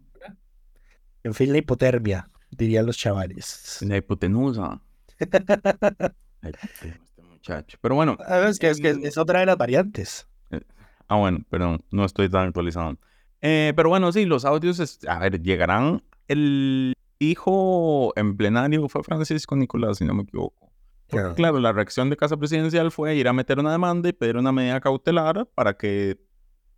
[1.23, 3.77] En fin, la hipotermia, dirían los chavales.
[3.81, 4.81] La hipotenusa.
[6.41, 7.77] Este muchacho.
[7.81, 8.17] Pero bueno.
[8.27, 10.27] Ah, Es que, es que es otra de las variantes.
[11.07, 12.97] Ah, bueno, perdón, no estoy tan actualizado.
[13.41, 16.01] Eh, pero bueno, sí, los audios, es- a ver, llegarán.
[16.27, 20.62] El hijo en plenario fue Francisco Nicolás, si no me equivoco.
[21.07, 21.35] Porque, Claro.
[21.35, 24.51] claro, la reacción de Casa Presidencial fue ir a meter una demanda y pedir una
[24.51, 26.17] medida cautelar para que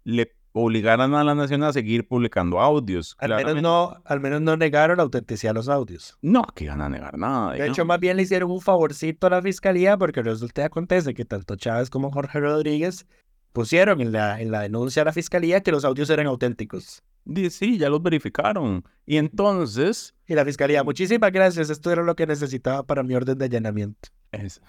[0.03, 3.15] le obligaran a la nación a seguir publicando audios.
[3.19, 6.17] Al menos, no, al menos no negaron la autenticidad de los audios.
[6.21, 7.51] No, que iban a negar nada.
[7.53, 11.13] De hecho, más bien le hicieron un favorcito a la fiscalía porque resulta y acontece
[11.13, 13.05] que tanto Chávez como Jorge Rodríguez
[13.51, 17.03] pusieron en la, en la denuncia a la fiscalía que los audios eran auténticos.
[17.49, 18.85] Sí, ya los verificaron.
[19.05, 23.38] Y entonces, Y la fiscalía, muchísimas gracias, esto era lo que necesitaba para mi orden
[23.38, 24.09] de allanamiento.
[24.31, 24.61] es-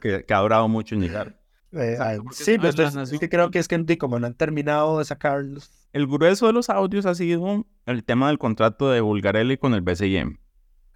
[0.00, 1.36] que, que ha durado mucho en llegar.
[1.72, 1.96] Eh,
[2.32, 5.04] sí, sabes, pues la es- que creo que es que como no han terminado de
[5.04, 5.70] sacarlos.
[5.92, 9.80] El grueso de los audios ha sido el tema del contrato de Bulgarelli con el
[9.80, 10.38] BCIM.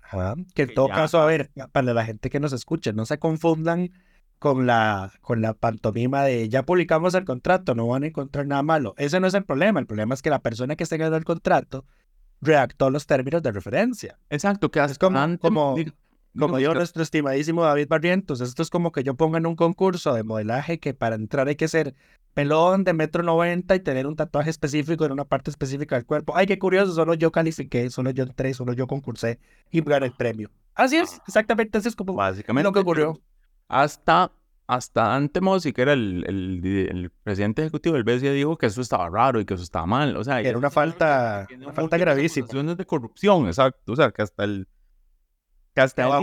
[0.02, 2.90] Ajá, Que en Que todo ya- caso, a ver, para la gente que nos escucha,
[2.92, 3.92] no se confundan
[4.40, 8.64] con la, con la pantomima de ya publicamos el contrato, no van a encontrar nada
[8.64, 8.94] malo.
[8.98, 11.24] Ese no es el problema, el problema es que la persona que está ganando el
[11.24, 11.86] contrato
[12.44, 14.18] redactó los términos de referencia.
[14.30, 15.76] Exacto, que hasta como- antes- como-
[16.36, 20.14] Como que- nuestro estimadísimo David Barrientos, esto es como que yo ponga en un concurso
[20.14, 21.94] de modelaje que para entrar hay que ser
[22.34, 26.36] pelón de metro noventa y tener un tatuaje específico en una parte específica del cuerpo.
[26.36, 29.38] Ay, qué curioso, solo yo califiqué, solo yo entré, solo yo concursé
[29.70, 30.50] y gané el premio.
[30.74, 32.64] Así es, exactamente, así es como Básicamente.
[32.64, 33.20] lo que ocurrió.
[33.68, 34.32] Hasta,
[34.66, 38.80] hasta Dante Mossi, que era el, el- el presidente ejecutivo del BCE, dijo que eso
[38.80, 40.16] estaba raro y que eso estaba mal.
[40.16, 42.46] O sea, Era una falta- una falta gravísima.
[42.74, 43.92] de corrupción, exacto.
[43.92, 44.66] O sea, que hasta el...
[45.74, 46.20] Que hasta a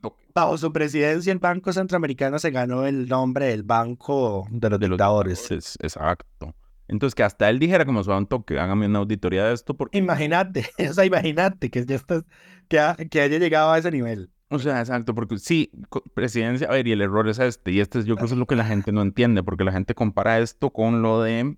[0.00, 0.18] tocar.
[0.34, 4.88] Bajo su presidencia, el Banco Centroamericano se ganó el nombre del Banco de los de
[4.88, 5.50] Dictadores.
[5.50, 6.54] Exacto.
[6.88, 10.66] Entonces, que hasta él dijera a un toque, hágame una auditoría de esto, porque Imagínate,
[10.90, 12.24] o sea, imagínate que ya estás,
[12.68, 14.30] que, ha- que haya llegado a ese nivel.
[14.54, 15.70] O sea, exacto, porque sí,
[16.14, 18.38] presidencia, a ver, y el error es este, y este es, yo creo que es
[18.38, 21.56] lo que la gente no entiende, porque la gente compara esto con lo de,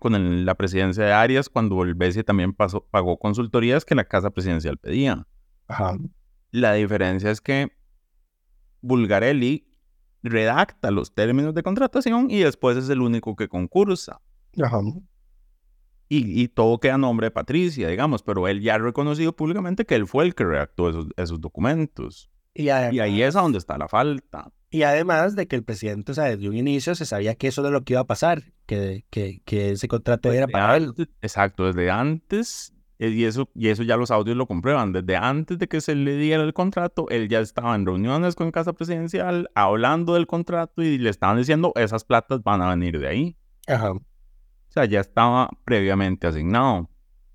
[0.00, 4.04] con el- la presidencia de Arias, cuando el BCE también pasó, pagó consultorías que la
[4.04, 5.26] casa presidencial pedía.
[5.68, 5.96] Ajá.
[6.50, 7.70] La diferencia es que
[8.80, 9.66] Bulgarelli
[10.22, 14.20] redacta los términos de contratación y después es el único que concursa.
[14.62, 14.80] Ajá.
[16.08, 19.84] Y, y todo queda a nombre de Patricia, digamos, pero él ya ha reconocido públicamente
[19.86, 22.30] que él fue el que redactó esos, esos documentos.
[22.54, 24.52] Y, además, Y ahí es a donde está la falta.
[24.70, 27.62] y además de que el presidente, o sea, desde un inicio se sabía que eso
[27.62, 30.92] era lo que iba a pasar, que, que, que ese contrato era Desde para él.
[31.22, 35.58] Exacto, desde antes, eh, y eso, y eso ya los audios lo comprueban, desde antes
[35.58, 39.48] de que se le diera el contrato, él ya estaba en reuniones con Casa Presidencial,
[39.54, 43.36] hablando del contrato y le estaban diciendo, esas platas van a venir de ahí.
[43.66, 43.94] Ajá.
[44.74, 46.90] O sea, ya estaba previamente asignado.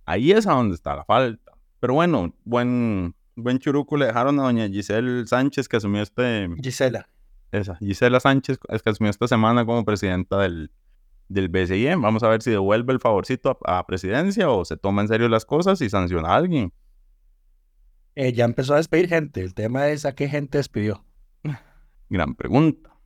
[0.05, 1.53] Ahí es a donde está la falta.
[1.79, 7.07] Pero bueno, buen, buen churuco le dejaron a doña Giselle Sánchez que asumió este, Gisela.
[7.53, 10.69] esa, Gisela Sánchez que asumió esta semana como presidenta del,
[11.29, 11.95] del BCIE.
[11.95, 15.29] Vamos a ver si devuelve el favorcito a, a presidencia o se toma en serio
[15.29, 16.73] las cosas y sanciona a alguien.
[18.15, 19.39] Eh, ya empezó a despedir gente.
[19.39, 21.05] El tema es a qué gente despidió.
[22.09, 22.98] Gran pregunta.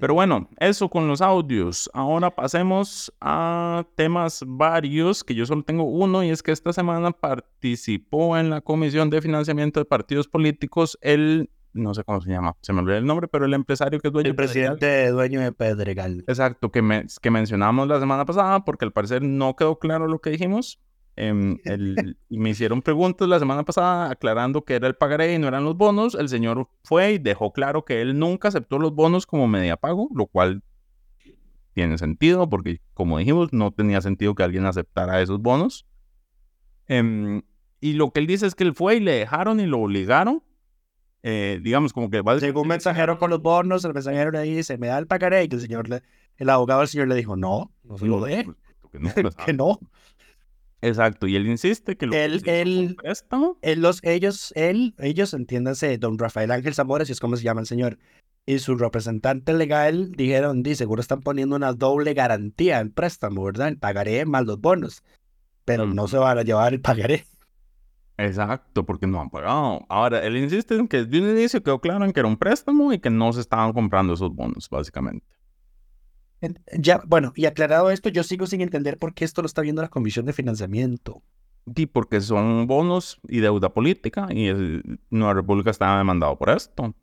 [0.00, 1.90] Pero bueno, eso con los audios.
[1.92, 7.10] Ahora pasemos a temas varios, que yo solo tengo uno, y es que esta semana
[7.12, 12.54] participó en la Comisión de Financiamiento de Partidos Políticos el, no sé cómo se llama,
[12.60, 14.76] se me olvidó el nombre, pero el empresario que es dueño El Pedregal.
[14.78, 16.24] presidente dueño de Pedregal.
[16.26, 20.20] Exacto, que, me- que mencionamos la semana pasada, porque al parecer no quedó claro lo
[20.20, 20.78] que dijimos.
[21.20, 25.48] Em, el- me hicieron preguntas la semana pasada aclarando que era el pagaré y no
[25.48, 26.14] eran los bonos.
[26.14, 30.08] El señor fue y dejó claro que él nunca aceptó los bonos como media pago,
[30.14, 30.62] lo cual
[31.74, 35.86] tiene sentido, porque como dijimos, no tenía sentido que alguien aceptara esos bonos.
[36.86, 37.42] Em,
[37.80, 40.42] y lo que él dice es que él fue y le dejaron y lo obligaron.
[41.24, 44.78] eh, digamos, como que va Llegó un mensajero con los bonos, el mensajero le dice,
[44.78, 46.02] me da el pagaré, y el señor, le-
[46.36, 48.44] el abogado del señor le dijo, no, no se lo dé,
[49.00, 49.80] no, pues, que no.
[50.80, 53.58] Exacto, y él insiste que lo Él- que él- préstamo.
[53.62, 57.60] Él, los, ellos, él, ellos, entiéndanse, don Rafael Ángel Zamora, si es como se llama
[57.62, 57.98] el señor,
[58.46, 63.68] y su representante legal dijeron, di, seguro están poniendo una doble garantía al préstamo, ¿verdad?
[63.68, 65.02] El pagaré más los bonos,
[65.64, 67.24] pero no se van a llevar el pagaré.
[68.16, 69.84] Exacto, porque no han pagado.
[69.88, 72.92] Ahora, él insiste en que desde un inicio quedó claro en que era un préstamo
[72.92, 75.24] y que no se estaban comprando esos bonos, básicamente.
[76.78, 79.82] Ya, bueno, y aclarado esto, yo sigo sin entender por qué esto lo está viendo
[79.82, 81.22] la Comisión de Financiamiento.
[81.74, 86.94] Y porque son bonos y deuda política y el- Nueva República estaba demandado por esto.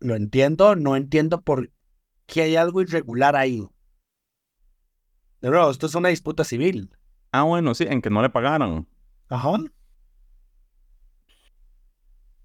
[0.00, 1.70] Lo entiendo, no entiendo por
[2.26, 3.66] que hay algo irregular ahí.
[5.40, 6.90] De nuevo, esto es una disputa civil.
[7.32, 8.86] Ah, bueno, sí, en que no le pagaron.
[9.28, 9.58] Ajá.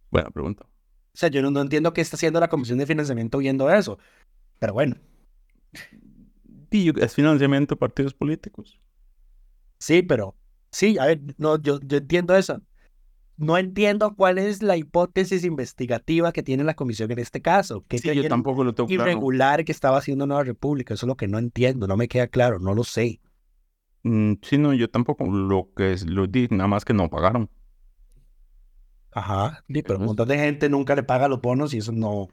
[0.09, 0.63] Buena pregunta.
[0.65, 3.99] O sea, yo no, no entiendo qué está haciendo la Comisión de Financiamiento viendo eso.
[4.59, 4.95] Pero bueno,
[6.71, 8.79] es financiamiento de partidos políticos.
[9.79, 10.35] sí, pero
[10.71, 12.61] sí, a ver, no, yo, yo entiendo eso.
[13.37, 17.85] No entiendo cuál es la hipótesis investigativa que tiene la comisión en este caso.
[17.87, 19.03] ¿Qué Sí, yo tampoco lo tengo claro.
[19.03, 20.93] irregular que estaba haciendo Nueva República?
[20.93, 23.21] Eso es lo que no entiendo, no me queda claro, no lo sé.
[24.03, 25.25] Mm, sí, no, yo tampoco.
[25.25, 27.49] Lo que es, lo di, nada más que no pagaron.
[29.11, 32.27] Ajá, sí, pero un montón de gente nunca le paga los bonos y eso no.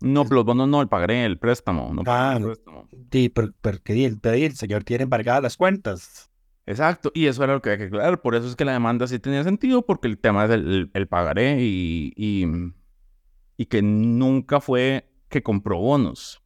[0.00, 1.92] No, los bonos no, el pagaré, el préstamo.
[1.92, 2.88] No Ah, el préstamo.
[3.10, 6.30] Sí, pero, pero el, señor tiene embargadas las cuentas.
[6.66, 8.20] Exacto, y eso era lo que hay que aclarar.
[8.20, 11.08] Por eso es que la demanda sí tenía sentido, porque el tema es el, el-
[11.08, 12.44] pagaré y, y,
[13.56, 16.42] y que nunca fue que compró bonos.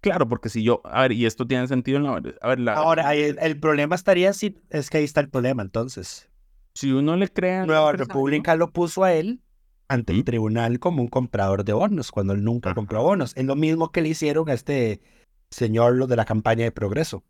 [0.00, 2.72] Claro, porque si yo, a ver, y esto tiene sentido en la, a ver, la,
[2.74, 6.28] Ahora, el, el problema estaría si, es que ahí está el problema, entonces.
[6.74, 7.66] si uno le crea...
[7.66, 9.40] Nueva República lo puso a él
[9.90, 13.32] ante el tribunal como un comprador de bonos, cuando él nunca compró bonos.
[13.36, 15.00] Es lo mismo que le hicieron a este
[15.50, 17.24] señor lo de la campaña de progreso.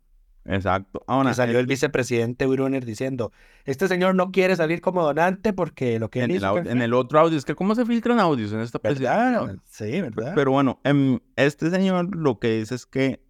[0.45, 1.03] Exacto.
[1.07, 3.31] Ahora, Que salió el vicepresidente Brunner diciendo,
[3.65, 6.53] este señor no quiere salir como donante porque lo que él en, el, hizo...
[6.53, 6.85] que en fue-".
[6.85, 9.55] el otro audio, es que ¿cómo se filtran audios en esta ¿Verdad?
[9.65, 10.33] Sí, ¿verdad?
[10.35, 13.23] Pero bueno, em, este señor lo que dice es que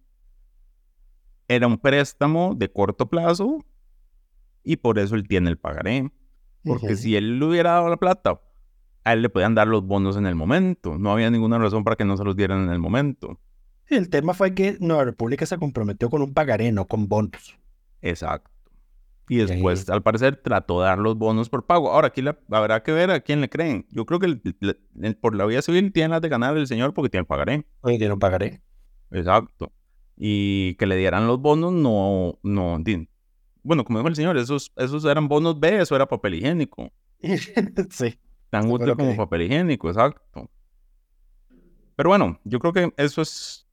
[1.48, 3.64] era un préstamo de corto plazo
[4.62, 6.12] y por eso él tiene el pagaré.
[6.64, 8.40] Porque si él le hubiera dado la plata,
[9.04, 10.98] a él le podían dar los bonos en el momento.
[10.98, 13.38] No había ninguna razón para que no se los dieran en el momento.
[13.88, 17.58] El tema fue que Nueva República se comprometió con un pagaré, no con bonos.
[18.00, 18.50] Exacto.
[19.28, 21.90] Y después, al parecer, trató de dar los bonos por pago.
[21.90, 23.86] Ahora, aquí la- habrá que ver a quién le creen.
[23.90, 26.66] Yo creo que el- el- el- por la vía civil tiene las de ganar el
[26.66, 27.64] señor porque tiene el pagaré.
[27.80, 28.60] Oye, tiene un pagaré.
[29.10, 29.72] Exacto.
[30.16, 32.78] Y que le dieran los bonos, no, no,
[33.62, 36.90] bueno, como dijo el señor, esos, esos eran bonos B, eso era papel higiénico.
[37.90, 38.18] sí.
[38.52, 40.50] Tan útil que como papel higiénico, exacto.
[41.96, 43.66] Pero bueno, yo creo que eso es...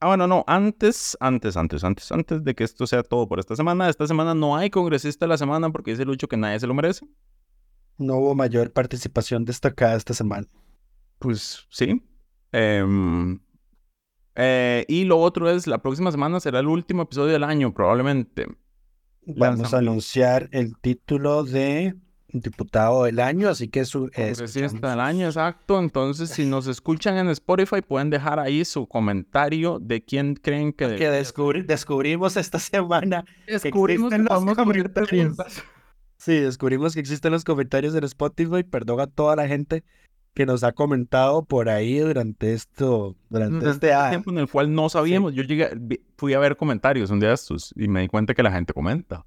[0.00, 3.54] Ah, bueno, no, antes, antes, antes, antes, antes de que esto sea todo por esta
[3.54, 6.66] semana, esta semana no hay congresista de la semana porque dice Lucho que nadie se
[6.66, 7.06] lo merece.
[7.98, 10.48] No hubo mayor participación destacada esta semana.
[11.20, 12.02] Pues sí.
[12.50, 13.38] Em,
[14.34, 18.48] eh, y lo otro es, la próxima semana será el último episodio del año, probablemente.
[19.24, 21.94] Vamos a anunciar el título de
[22.40, 25.78] diputado del año, así que su Congresista del año, exacto.
[25.78, 30.96] Entonces, si nos escuchan en Spotify, pueden dejar ahí su comentario de quién creen que...
[30.96, 33.24] que descubri- descubrimos esta semana.
[33.46, 35.36] Descubrimos existen que los comentarios.
[36.18, 38.62] Sí, descubrimos que existen los comentarios en Spotify.
[38.62, 39.84] Perdón a toda la gente
[40.34, 44.10] que nos ha comentado por ahí durante esto, durante este este año.
[44.10, 45.34] tiempo en el cual no sabíamos.
[45.34, 45.70] Yo llegué,
[46.16, 48.74] fui a ver comentarios un día de estos y me di cuenta que la gente
[48.74, 49.24] comenta.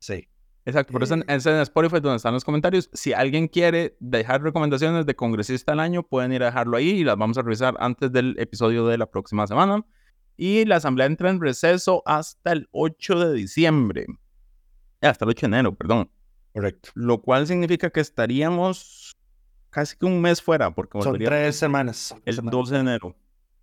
[0.00, 0.28] Sí.
[0.68, 2.90] Exacto, por eso en, es en Spotify donde están los comentarios.
[2.92, 7.04] Si alguien quiere dejar recomendaciones de congresista al año, pueden ir a dejarlo ahí y
[7.04, 9.82] las vamos a revisar antes del episodio de la próxima semana.
[10.36, 14.06] Y la asamblea entra en receso hasta el 8 de diciembre.
[15.00, 16.10] Eh, Hasta el 8 de enero, perdón.
[16.52, 16.90] Correcto.
[16.94, 19.16] Lo cual significa que estaríamos
[19.70, 22.14] casi que un mes fuera, porque Son tres semanas.
[22.26, 22.52] el Semanas.
[22.52, 23.16] 12 de enero.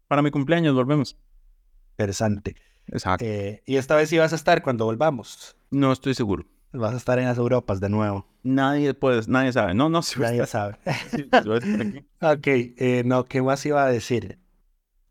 [0.07, 1.15] Para mi cumpleaños volvemos.
[1.91, 2.55] Interesante.
[2.87, 3.23] Exacto.
[3.25, 5.55] Eh, y esta vez vas a estar cuando volvamos.
[5.69, 6.45] No estoy seguro.
[6.77, 8.25] Vas a estar en las Europas de nuevo.
[8.43, 9.73] Nadie puede, nadie sabe.
[9.73, 10.77] No, no, si Nadie usted- sabe.
[10.85, 12.05] aquí.
[12.21, 14.39] Ok, eh, no, ¿qué más iba a decir?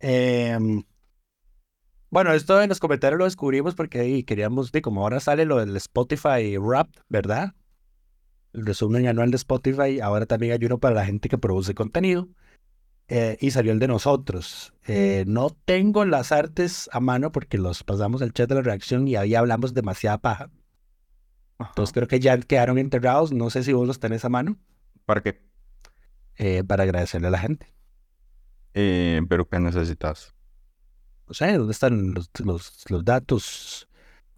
[0.00, 0.82] Em,
[2.10, 5.76] bueno, esto en los comentarios lo descubrimos porque ahí queríamos, como ahora sale lo del
[5.76, 7.54] Spotify Rap, ¿verdad?
[8.52, 12.28] El resumen anual de Spotify, ahora también hay uno para la gente que produce contenido.
[13.08, 14.72] eh, y salió el de nosotros.
[14.86, 19.06] Eh, no tengo las artes a mano porque los pasamos al chat de la reacción
[19.08, 20.50] y ahí hablamos demasiada paja.
[21.59, 23.32] Entonces creo que ya quedaron enterrados.
[23.32, 24.57] No sé si vos los tenés a mano
[25.07, 25.40] ¿Para qué?
[26.36, 27.72] eh, para agradecerle a la gente.
[28.74, 30.34] Eh, pero ¿qué necesitas?
[31.28, 33.88] No sé, ¿dónde están los, los, los datos?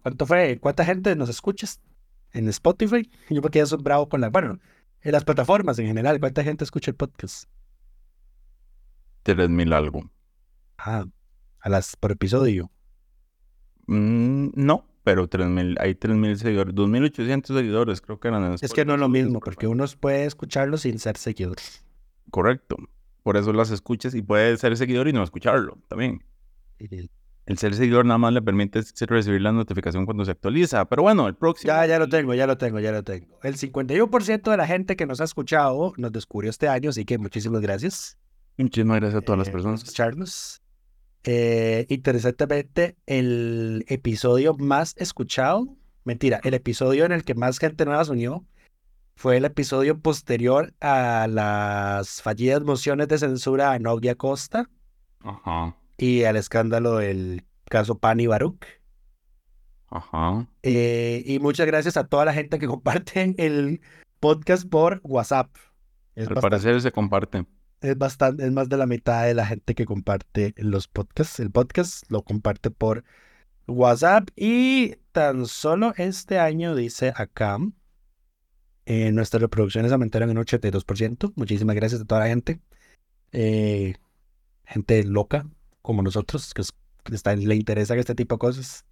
[0.03, 0.59] ¿Cuánto fue?
[0.59, 1.81] ¿Cuánta gente nos escuchas?
[2.33, 3.09] En Spotify.
[3.29, 4.29] Yo porque ya soy bravo con la...
[4.29, 4.59] Bueno,
[5.01, 7.49] en las plataformas en general, ¿cuánta gente escucha el podcast?
[9.23, 10.09] Tres mil algo.
[10.77, 11.05] Ah,
[11.59, 12.71] a las por episodio.
[13.87, 18.83] Mm, no, pero 3000, hay 3000 seguidores, 2800 seguidores creo que eran en Es que
[18.83, 21.55] no es lo mismo, porque uno puede escucharlo sin ser seguidor.
[22.29, 22.75] Correcto.
[23.23, 26.25] Por eso las escuchas y puede ser seguidor y no escucharlo también.
[26.77, 30.83] El ser seguidor nada más le permite recibir la notificación cuando se actualiza.
[30.83, 31.71] Pero bueno, el próximo.
[31.71, 33.39] Ya, ya lo tengo, ya lo tengo, ya lo tengo.
[33.43, 37.17] El 51% de la gente que nos ha escuchado nos descubrió este año, así que
[37.17, 38.17] muchísimas gracias.
[38.57, 39.83] Muchísimas gracias a todas las eh, personas.
[39.83, 40.61] escucharnos.
[41.23, 45.67] Eh, interesantemente, el episodio más escuchado,
[46.05, 48.45] mentira, el episodio en el que más gente nueva se unió
[49.15, 54.69] fue el episodio posterior a las fallidas mociones de censura a Novia Costa
[55.21, 55.75] Ajá.
[55.97, 58.63] y al escándalo del caso Pani Baruch.
[59.89, 60.47] Ajá.
[60.63, 63.81] Eh, y muchas gracias a toda la gente que comparte el
[64.19, 65.49] podcast por WhatsApp.
[66.15, 67.45] Es Al bastante- parecer se comparte.
[67.81, 71.39] Es bastante, es más de la mitad de la gente que comparte los podcasts.
[71.39, 73.03] El podcast lo comparte por
[73.67, 77.57] WhatsApp y tan solo este año dice acá,
[78.85, 81.33] eh, nuestras reproducciones aumentaron en un 82%.
[81.35, 82.61] Muchísimas gracias a toda la gente.
[83.31, 83.95] Eh,
[84.65, 85.45] gente loca
[85.81, 86.63] como nosotros, que,
[87.03, 88.85] que está, le interesan este tipo de cosas.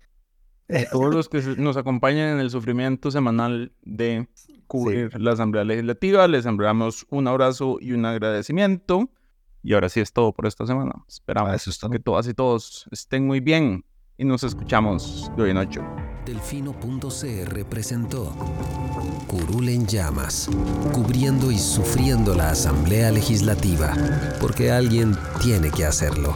[0.67, 4.27] Eh, Todos los que nos acompañan en el sufrimiento semanal de
[4.67, 9.09] cubrir la Asamblea Legislativa, les enviamos un abrazo y un agradecimiento.
[9.61, 10.93] Y ahora sí es todo por esta semana.
[11.07, 13.83] Esperamos Ah, que todas y todos estén muy bien
[14.17, 15.83] y nos escuchamos de hoy en ocho.
[16.25, 18.33] Delfino.cr presentó
[19.27, 20.49] Curul en llamas,
[20.93, 23.93] cubriendo y sufriendo la Asamblea Legislativa,
[24.39, 26.35] porque alguien tiene que hacerlo.